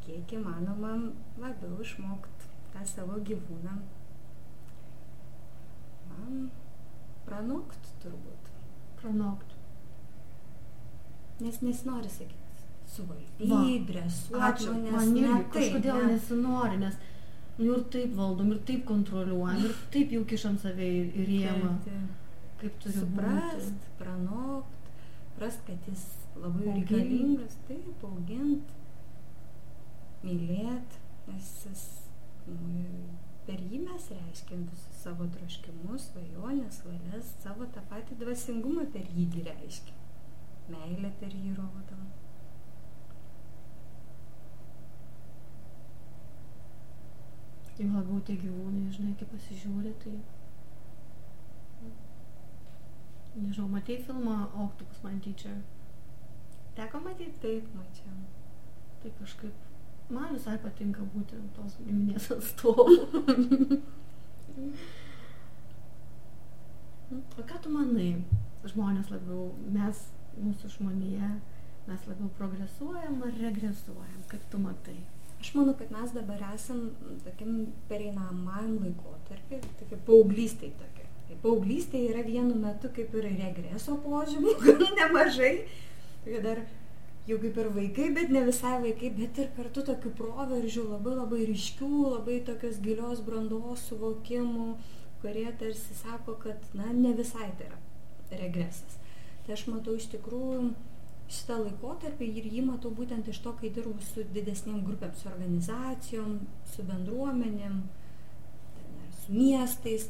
kiek 0.07 0.37
įmanoma 0.39 0.93
labiau 1.41 1.81
išmokti 1.83 2.51
tą 2.73 2.85
savo 2.87 3.19
gyvūną. 3.27 3.75
Man 6.07 6.49
pranokt 7.27 7.91
turbūt. 8.01 8.51
Pranokti. 9.01 9.55
Nes 11.43 11.59
nesinori 11.61 12.09
sakyti, 12.09 12.63
suvaldyti, 12.89 13.73
dresuoti 13.91 14.71
man 14.89 15.11
irgi 15.19 15.43
kažkodėl 15.53 15.99
ne. 15.99 16.13
nesinori, 16.15 16.79
nes 16.81 16.95
nu, 17.59 17.75
ir 17.75 17.83
taip 17.93 18.15
valdom, 18.17 18.53
ir 18.55 18.63
taip 18.69 18.87
kontroliuojam, 18.89 19.59
ir 19.67 19.75
taip 19.93 20.15
jau 20.15 20.23
kišam 20.31 20.57
save 20.61 20.87
į 20.87 21.27
rėmą, 21.29 21.75
kaip 22.61 22.79
turi 22.81 22.95
suprast, 22.95 23.67
būti. 23.67 23.93
pranokt, 23.99 24.89
prast, 25.37 25.61
kad 25.67 25.91
jis 25.91 26.07
labai 26.41 26.73
reikalingas, 26.79 27.59
taip, 27.69 28.07
augint, 28.09 28.73
mylėt, 30.23 30.97
nes 31.27 31.49
jis, 31.67 31.83
per 33.47 33.61
jį 33.71 33.81
mes 33.83 34.07
reiškiam 34.13 34.63
visus 34.71 35.01
savo 35.03 35.27
troškimus, 35.35 36.09
svajonės, 36.11 36.81
valias, 36.87 37.33
savo 37.43 37.67
tą 37.75 37.83
patį 37.91 38.19
dvasingumą 38.23 38.87
per 38.95 39.09
jį 39.17 39.27
reiškiam. 39.49 40.05
Meilę 40.71 41.11
per 41.19 41.35
jį 41.35 41.53
rodom. 41.55 42.07
Jau 47.77 47.91
labiau 47.93 48.17
tie 48.25 48.33
gyvūnai, 48.41 48.87
žinai, 48.89 49.13
kaip 49.19 49.29
pasižiūri, 49.35 49.93
tai... 50.01 50.15
Nežinau, 53.37 53.67
matei 53.69 53.99
filmą 54.01 54.47
Octopus 54.63 55.03
Man 55.03 55.19
Teacher? 55.21 55.59
Teko 56.73 57.03
matyti? 57.05 57.37
Taip, 57.43 57.69
mačiau. 57.77 58.17
Tai 59.03 59.11
kažkaip 59.19 59.66
man 60.13 60.33
visai 60.33 60.57
patinka 60.63 61.03
būti 61.13 61.39
tos 61.55 61.77
giminės 61.83 62.29
atstovu. 62.37 62.97
o 67.37 67.45
ką 67.51 67.59
tu 67.63 67.73
manai? 67.73 68.11
Žmonės 68.67 69.11
labiau, 69.13 69.51
mes, 69.71 69.99
mūsų 70.39 70.71
žmonėje, 70.77 71.29
mes 71.87 72.07
labiau 72.09 72.31
progresuojam 72.39 73.21
ar 73.27 73.37
regresuojam? 73.41 74.23
Kaip 74.31 74.43
tu 74.51 74.59
matai? 74.63 74.97
Aš 75.37 75.53
manau, 75.53 75.75
kad 75.77 75.91
mes 75.93 76.13
dabar 76.15 76.41
esam 76.53 76.87
tokiam 77.23 77.67
pereinamajam 77.91 78.79
laikotarpį, 78.81 79.61
tokia 79.81 79.99
paauglystė 80.07 80.71
tokia. 80.79 81.05
Tai 81.27 81.37
paauglystė 81.43 82.01
yra 82.07 82.23
vienu 82.25 82.55
metu 82.57 82.89
kaip 82.95 83.13
ir 83.19 83.29
regreso 83.35 83.99
požymų, 84.03 84.55
nemažai. 84.99 85.53
Tai 86.23 86.41
dar 86.43 86.63
jau 87.27 87.37
kaip 87.41 87.57
ir 87.59 87.69
vaikai, 87.75 88.11
bet 88.15 88.29
ne 88.31 88.43
visai 88.47 88.77
vaikai, 88.83 89.11
bet 89.17 89.39
ir 89.43 89.49
kartu 89.57 89.83
tokių 89.89 90.13
proveržių, 90.19 90.85
labai 90.93 91.15
labai 91.17 91.41
ryškių, 91.49 91.91
labai 92.13 92.37
tokios 92.47 92.79
gilios 92.83 93.23
brandos 93.25 93.83
suvokimų, 93.89 94.69
kurie 95.21 95.49
tarsi 95.59 95.97
sako, 95.97 96.37
kad, 96.43 96.69
na, 96.77 96.91
ne 96.93 97.11
visai 97.17 97.49
tai 97.59 97.67
yra 97.71 97.81
regresas. 98.43 98.99
Tai 99.45 99.55
aš 99.55 99.65
matau 99.71 99.95
iš 99.95 100.07
tikrųjų 100.13 100.69
šitą 101.31 101.57
laikotarpį 101.65 102.27
ir 102.39 102.47
jį 102.51 102.63
matau 102.69 102.91
būtent 102.95 103.27
iš 103.31 103.41
to, 103.43 103.53
kai 103.59 103.71
dirbu 103.75 103.99
su 104.03 104.23
didesnėm 104.35 104.79
grupėm, 104.87 105.11
su 105.15 105.27
organizacijom, 105.31 106.37
su 106.71 106.85
bendruomenėm, 106.87 107.81
su 109.19 109.35
miestais. 109.35 110.07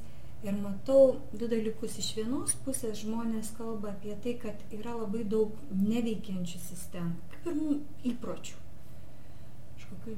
Ir 0.48 0.56
matau 0.64 1.18
du 1.36 1.50
dalykus. 1.52 1.98
Iš 2.00 2.14
vienos 2.22 2.56
pusės 2.64 3.02
žmonės 3.04 3.52
kalba 3.58 3.92
apie 3.92 4.16
tai, 4.24 4.38
kad 4.40 4.64
yra 4.78 4.96
labai 4.96 5.26
daug 5.28 5.58
neveikiančių 5.76 6.64
sistemų, 6.70 7.18
kaip 7.34 7.52
ir 7.52 8.14
įpročių. 8.14 8.64
Kažkokių 9.76 10.18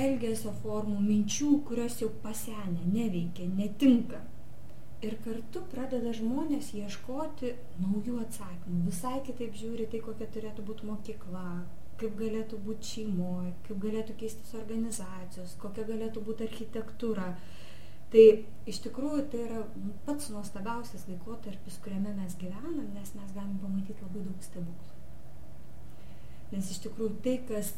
elgesio 0.00 0.52
formų, 0.62 1.00
minčių, 1.02 1.50
kurios 1.68 1.98
jau 2.00 2.10
pasenę, 2.22 2.80
neveikia, 2.94 3.48
netinka. 3.58 4.22
Ir 5.00 5.16
kartu 5.24 5.62
pradeda 5.72 6.12
žmonės 6.12 6.74
ieškoti 6.76 7.54
naujų 7.80 8.18
atsakymų. 8.20 8.82
Visai 8.90 9.18
kitaip 9.24 9.54
žiūri 9.56 9.86
tai, 9.90 10.02
kokia 10.04 10.28
turėtų 10.34 10.64
būti 10.68 10.88
mokykla, 10.90 11.44
kaip 12.00 12.18
galėtų 12.20 12.58
būti 12.66 12.90
šeimoje, 12.94 13.54
kaip 13.66 13.80
galėtų 13.80 14.16
keistis 14.20 14.52
organizacijos, 14.60 15.56
kokia 15.62 15.86
galėtų 15.88 16.22
būti 16.26 16.46
architektūra. 16.48 17.30
Tai 18.10 18.24
iš 18.70 18.80
tikrųjų 18.86 19.26
tai 19.30 19.44
yra 19.44 19.60
pats 20.06 20.32
nuostabiausias 20.34 21.06
laikotarpis, 21.06 21.78
kuriame 21.84 22.14
mes 22.16 22.34
gyvenam, 22.40 22.88
nes 22.96 23.12
mes 23.14 23.36
galim 23.36 23.58
pamatyti 23.62 24.02
labai 24.02 24.24
daug 24.24 24.42
stebuklų. 24.42 24.96
Nes 26.50 26.72
iš 26.74 26.80
tikrųjų 26.86 27.20
tai, 27.22 27.36
kas 27.46 27.70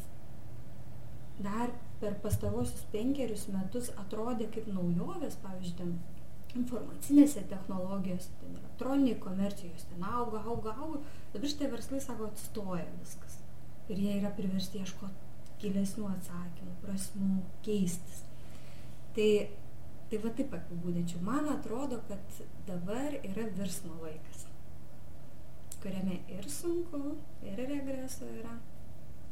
dar 1.43 1.73
per 2.01 2.17
pastarosius 2.23 2.81
penkerius 2.93 3.45
metus 3.53 3.91
atrodė 4.01 4.49
kaip 4.53 4.67
naujovės, 4.73 5.37
pavyzdžiui, 5.43 5.77
ten 5.77 5.93
informacinėse 6.57 7.45
technologijose, 7.49 8.29
ten 8.41 8.57
elektroniniai 8.59 9.19
komercijos, 9.21 9.85
ten 9.89 10.03
auga, 10.05 10.41
auga, 10.43 10.73
auga, 10.77 11.01
dabar 11.33 11.49
šitie 11.49 11.69
verslai 11.71 12.01
sako, 12.03 12.29
atstoja 12.29 12.85
viskas. 12.99 13.39
Ir 13.91 14.01
jie 14.01 14.17
yra 14.19 14.33
priversti 14.33 14.81
ieškoti 14.81 15.31
gilesnių 15.63 16.09
atsakymų, 16.11 16.75
prasmų, 16.83 17.39
keistis. 17.65 18.23
Tai, 19.15 19.29
tai 20.13 20.21
va 20.21 20.29
taip 20.37 20.51
apibūdinčiau. 20.53 21.23
Man 21.25 21.47
atrodo, 21.49 21.97
kad 22.09 22.41
dabar 22.67 23.15
yra 23.17 23.47
virsmo 23.57 23.95
laikas, 24.03 24.43
kuriame 25.81 26.19
ir 26.35 26.45
sunku, 26.55 27.15
ir 27.41 27.57
regreso 27.57 28.27
yra, 28.29 28.53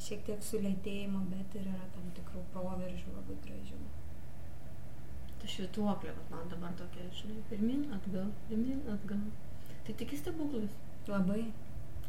šiek 0.02 0.24
tiek 0.26 0.42
sulėtėjimo, 0.42 1.22
bet 1.30 1.58
ir 1.60 1.68
yra 1.70 1.86
tam 1.94 2.08
tikrų 2.18 2.42
proveržių 2.56 3.14
labai 3.14 3.38
gražių. 3.46 3.78
Ta 5.44 5.52
švituoklė, 5.54 6.16
man 6.34 6.50
dabar 6.50 6.74
tokia, 6.82 7.06
žinai, 7.20 7.46
pirmin, 7.52 7.86
atgal, 7.94 8.34
pirmin, 8.50 8.82
atgal. 8.96 9.22
Tai 9.86 9.98
tiki 10.02 10.18
stebuklais. 10.18 10.74
Labai. 11.10 11.46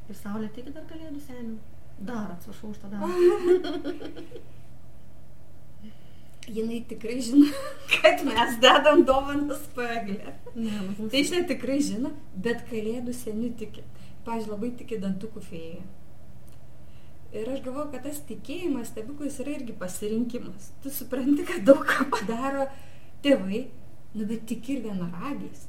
Ir 0.08 0.16
saulė 0.16 0.48
tiki 0.56 0.72
dar 0.72 0.88
kalėdų 0.88 1.20
senių. 1.28 1.60
Dar, 2.08 2.32
atsiprašau 2.34 2.72
už 2.72 2.82
tą 2.82 2.92
dar. 2.92 3.00
Jinai 6.50 6.80
tikrai 6.90 7.20
žino, 7.22 7.46
kad 7.92 8.24
mes 8.26 8.56
dedam 8.62 9.04
dovanas 9.06 9.62
paglę. 9.76 10.34
Nu, 10.54 11.08
Tai 11.08 11.22
žinai, 11.22 11.44
tikrai 11.46 11.78
žino, 11.80 12.10
bet 12.34 12.64
kalėdų 12.70 13.14
senių 13.14 13.52
tiki. 13.60 13.84
Pavyzdžiui, 14.26 14.54
labai 14.54 14.70
tiki 14.78 14.98
dantukų 15.02 15.42
fėją. 15.42 15.82
Ir 17.32 17.48
aš 17.48 17.62
galvoju, 17.64 17.88
kad 17.94 18.02
tas 18.04 18.18
tikėjimas 18.28 18.90
stebuklais 18.92 19.38
yra 19.40 19.54
irgi 19.54 19.74
pasirinkimas. 19.80 20.72
Tu 20.82 20.90
supranti, 20.92 21.46
kad 21.48 21.62
daug 21.64 21.80
ką 21.88 22.10
padaro 22.12 22.66
tėvai, 23.24 23.62
nu 24.12 24.26
bet 24.28 24.44
tiki 24.50 24.76
ir 24.76 24.82
vienaragiais. 24.84 25.68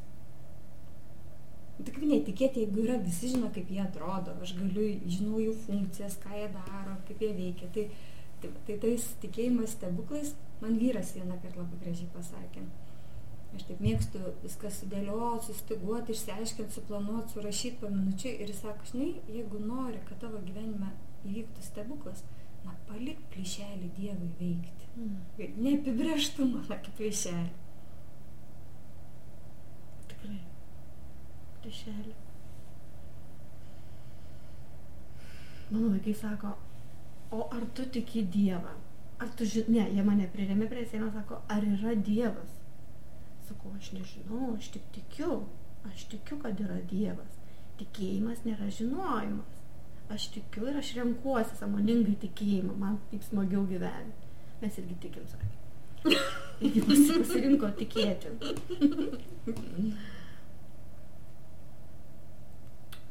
Tik 1.83 2.01
netikėti, 2.03 2.65
jeigu 2.65 2.83
yra, 2.83 2.97
visi 3.01 3.31
žino, 3.31 3.47
kaip 3.53 3.71
jie 3.71 3.79
atrodo, 3.81 4.35
aš 4.43 4.53
galiu, 4.57 4.89
žinau 5.09 5.39
jų 5.41 5.55
funkcijas, 5.63 6.19
ką 6.21 6.35
jie 6.35 6.49
daro, 6.53 6.97
kaip 7.07 7.23
jie 7.23 7.31
veikia. 7.37 7.69
Tai, 7.75 7.87
tai, 8.43 8.51
tai 8.67 8.77
tais 8.85 9.05
tikėjimas 9.23 9.75
stebuklais, 9.77 10.33
man 10.61 10.79
vyras 10.81 11.13
vieną 11.17 11.39
kartą 11.43 11.63
labai 11.63 11.79
gražiai 11.85 12.09
pasakė. 12.15 12.65
Aš 13.53 13.65
taip 13.69 13.81
mėgstu 13.85 14.19
viską 14.41 14.69
sudėlioti, 14.73 15.51
sustiguoti, 15.51 16.15
išsiaiškinti, 16.15 16.73
suplanuoti, 16.73 17.35
surašyti 17.35 17.81
po 17.81 17.91
minučiai 17.93 18.39
ir 18.41 18.49
jis 18.49 18.63
sako, 18.65 18.87
žinai, 18.91 19.09
jeigu 19.29 19.61
nori, 19.61 19.99
kad 20.07 20.23
tavo 20.23 20.41
gyvenime 20.47 20.89
įvyktų 21.27 21.65
stebuklas, 21.67 22.23
na 22.63 22.73
palik 22.87 23.19
plyšelį 23.33 23.91
Dievui 23.97 24.31
veikti. 24.39 24.89
Mm, 24.97 25.59
Neapibrieštumą 25.67 26.63
kaip 26.71 26.89
plyšelį. 26.97 27.51
tikrai. 30.23 30.39
Priešelį. 31.61 32.13
Mano 35.71 35.89
vaikai 35.93 36.13
sako, 36.13 36.53
o 37.33 37.47
ar 37.57 37.63
tu 37.77 37.85
tiki 37.95 38.23
Dievą? 38.33 38.73
Ar 39.23 39.29
tu 39.39 39.45
žinai, 39.47 39.73
ne, 39.75 39.85
jie 39.97 40.03
mane 40.05 40.27
prirėmė 40.33 40.67
prie 40.71 40.83
sienos, 40.91 41.13
sako, 41.15 41.41
ar 41.55 41.63
yra 41.73 41.93
Dievas? 42.09 42.57
Sakau, 43.47 43.71
aš 43.79 43.91
nežinau, 43.97 44.53
aš 44.57 44.69
tik 44.75 44.85
tikiu. 44.95 45.41
Aš 45.89 46.05
tikiu, 46.13 46.37
kad 46.43 46.59
yra 46.63 46.77
Dievas. 46.91 47.39
Tikėjimas 47.79 48.43
nėra 48.47 48.69
žinojimas. 48.71 49.59
Aš 50.13 50.29
tikiu 50.35 50.67
ir 50.71 50.77
aš 50.79 50.93
renkuosi 50.99 51.57
samoningai 51.59 52.15
tikėjimą. 52.23 52.75
Man 52.79 52.99
taip 53.11 53.23
smagiau 53.27 53.63
gyventi. 53.69 54.29
Mes 54.61 54.77
irgi 54.79 54.95
tikim, 55.07 55.25
sakė. 55.31 55.51
Irgi 56.63 56.83
pasi- 56.87 57.19
pasirinko 57.23 57.69
tikėti. 57.79 58.31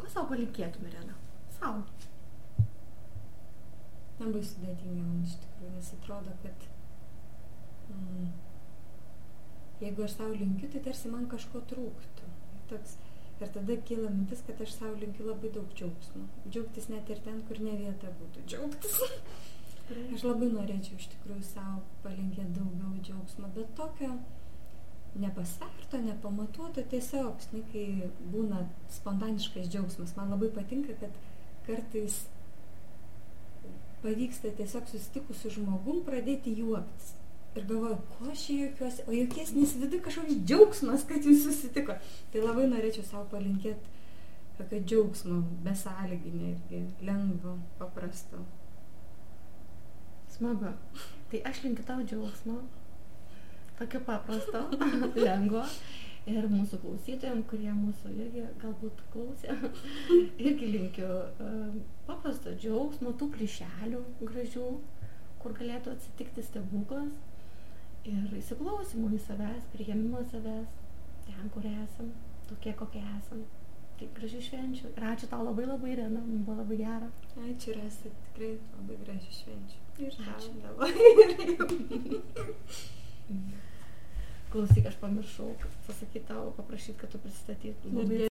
Ko 0.00 0.08
savo 0.12 0.26
palinkėtum, 0.32 0.86
Irena? 0.90 1.14
Savo. 1.58 1.82
Labai 4.20 4.42
sudėtinga 4.46 5.02
man 5.02 5.22
iš 5.26 5.38
tikrųjų, 5.42 5.70
nes 5.76 5.92
atrodo, 5.96 6.34
kad 6.42 6.66
mm, 7.92 8.26
jeigu 9.82 10.04
aš 10.06 10.18
savo 10.18 10.36
linkiu, 10.36 10.68
tai 10.72 10.82
tarsi 10.84 11.12
man 11.12 11.24
kažko 11.30 11.62
trūktų. 11.72 12.28
Toks, 12.70 12.98
ir 13.42 13.50
tada 13.56 13.78
kyla 13.88 14.10
mintis, 14.12 14.44
kad 14.46 14.60
aš 14.62 14.76
savo 14.76 14.94
linkiu 15.00 15.26
labai 15.26 15.50
daug 15.54 15.72
džiaugsmo. 15.78 16.26
Džiaugtis 16.48 16.90
net 16.92 17.10
ir 17.10 17.24
ten, 17.24 17.40
kur 17.48 17.58
ne 17.64 17.74
vieta 17.80 18.12
būtų 18.20 18.44
džiaugtis. 18.46 19.00
Aš 19.92 20.22
labai 20.24 20.48
norėčiau 20.52 21.00
iš 21.00 21.08
tikrųjų 21.16 21.42
savo 21.44 21.82
palinkėti 22.04 22.54
daugiau 22.56 22.92
džiaugsmo, 23.02 23.50
bet 23.56 23.74
tokio 23.76 24.12
nepasverto, 25.20 25.98
nepamatuoto, 26.00 26.84
tiesiog, 26.92 27.42
žinai, 27.48 27.64
kai 27.72 28.12
būna 28.32 28.62
spontaniškas 28.94 29.68
džiaugsmas. 29.72 30.14
Man 30.16 30.32
labai 30.32 30.48
patinka, 30.54 30.96
kad 31.02 31.18
kartais 31.66 32.22
pavyksta 34.02 34.52
tiesiog 34.58 34.88
susitikus 34.90 35.42
su 35.42 35.50
žmogum 35.56 36.02
pradėti 36.06 36.54
juoktis. 36.58 37.14
Ir 37.52 37.66
galvoju, 37.68 37.98
ko 38.14 38.30
aš 38.32 38.46
juokiuosi, 38.48 39.04
o 39.06 39.12
juokies 39.12 39.50
nes 39.54 39.74
viduje 39.76 40.00
kažkoks 40.06 40.38
džiaugsmas, 40.48 41.02
kad 41.08 41.26
jūs 41.28 41.42
susitiko. 41.44 41.98
Tai 42.32 42.44
labai 42.46 42.64
norėčiau 42.70 43.04
savo 43.04 43.26
palinkėti 43.32 44.00
tokio 44.56 44.80
džiaugsmo, 44.80 45.42
besąlyginio 45.64 46.52
irgi, 46.52 46.82
lengvo, 47.04 47.58
paprasto. 47.78 48.40
Smagu. 50.32 50.72
Tai 51.30 51.42
aš 51.50 51.62
linkiu 51.64 51.84
tau 51.88 52.00
džiaugsmo, 52.04 52.62
tokio 53.78 54.00
paprasto, 54.08 54.64
lengvo. 55.26 55.66
Ir 56.30 56.44
mūsų 56.46 56.78
klausytojams, 56.84 57.48
kurie 57.50 57.72
mūsų 57.74 58.12
irgi 58.14 58.44
galbūt 58.62 59.00
klausė, 59.10 59.56
irgi 60.46 60.68
linkiu 60.70 61.08
uh, 61.08 61.72
paprasto 62.06 62.52
džiaugsmo, 62.54 63.10
tų 63.18 63.26
plyšelių 63.34 64.02
gražių, 64.20 64.66
kur 65.42 65.56
galėtų 65.58 65.96
atsitikti 65.96 66.44
stebuklas. 66.46 67.16
Ir 68.06 68.30
įsiklausimų 68.38 69.10
į 69.16 69.18
savęs, 69.24 69.66
priėmimo 69.74 70.22
savęs, 70.30 70.70
ten, 71.26 71.50
kur 71.54 71.66
esam, 71.72 72.14
tokie, 72.50 72.72
kokie 72.78 73.02
esam. 73.16 73.42
Tai 73.98 74.06
gražių 74.14 74.40
švenčių. 74.46 74.94
Ir 74.94 75.08
ačiū 75.10 75.26
tau 75.30 75.42
labai 75.46 75.66
labai, 75.66 75.92
Rena, 75.98 76.22
mums 76.22 76.46
buvo 76.46 76.56
labai 76.62 76.78
gera. 76.80 77.10
Ačiū, 77.48 77.74
Rasa, 77.78 78.14
tikrai 78.28 78.54
labai 78.78 78.96
gražių 79.02 79.36
švenčių. 79.40 79.78
Ir 80.06 80.12
Ačiū 80.36 80.50
dabar. 80.62 80.88
Klausyk, 84.52 84.86
aš 84.90 84.96
pamiršau 85.00 85.48
pasakyti 85.86 86.26
tau, 86.28 86.50
paprašyti, 86.58 86.98
kad 87.00 87.08
tu 87.12 87.18
pristatytum. 87.22 87.94
Labai 87.96 88.18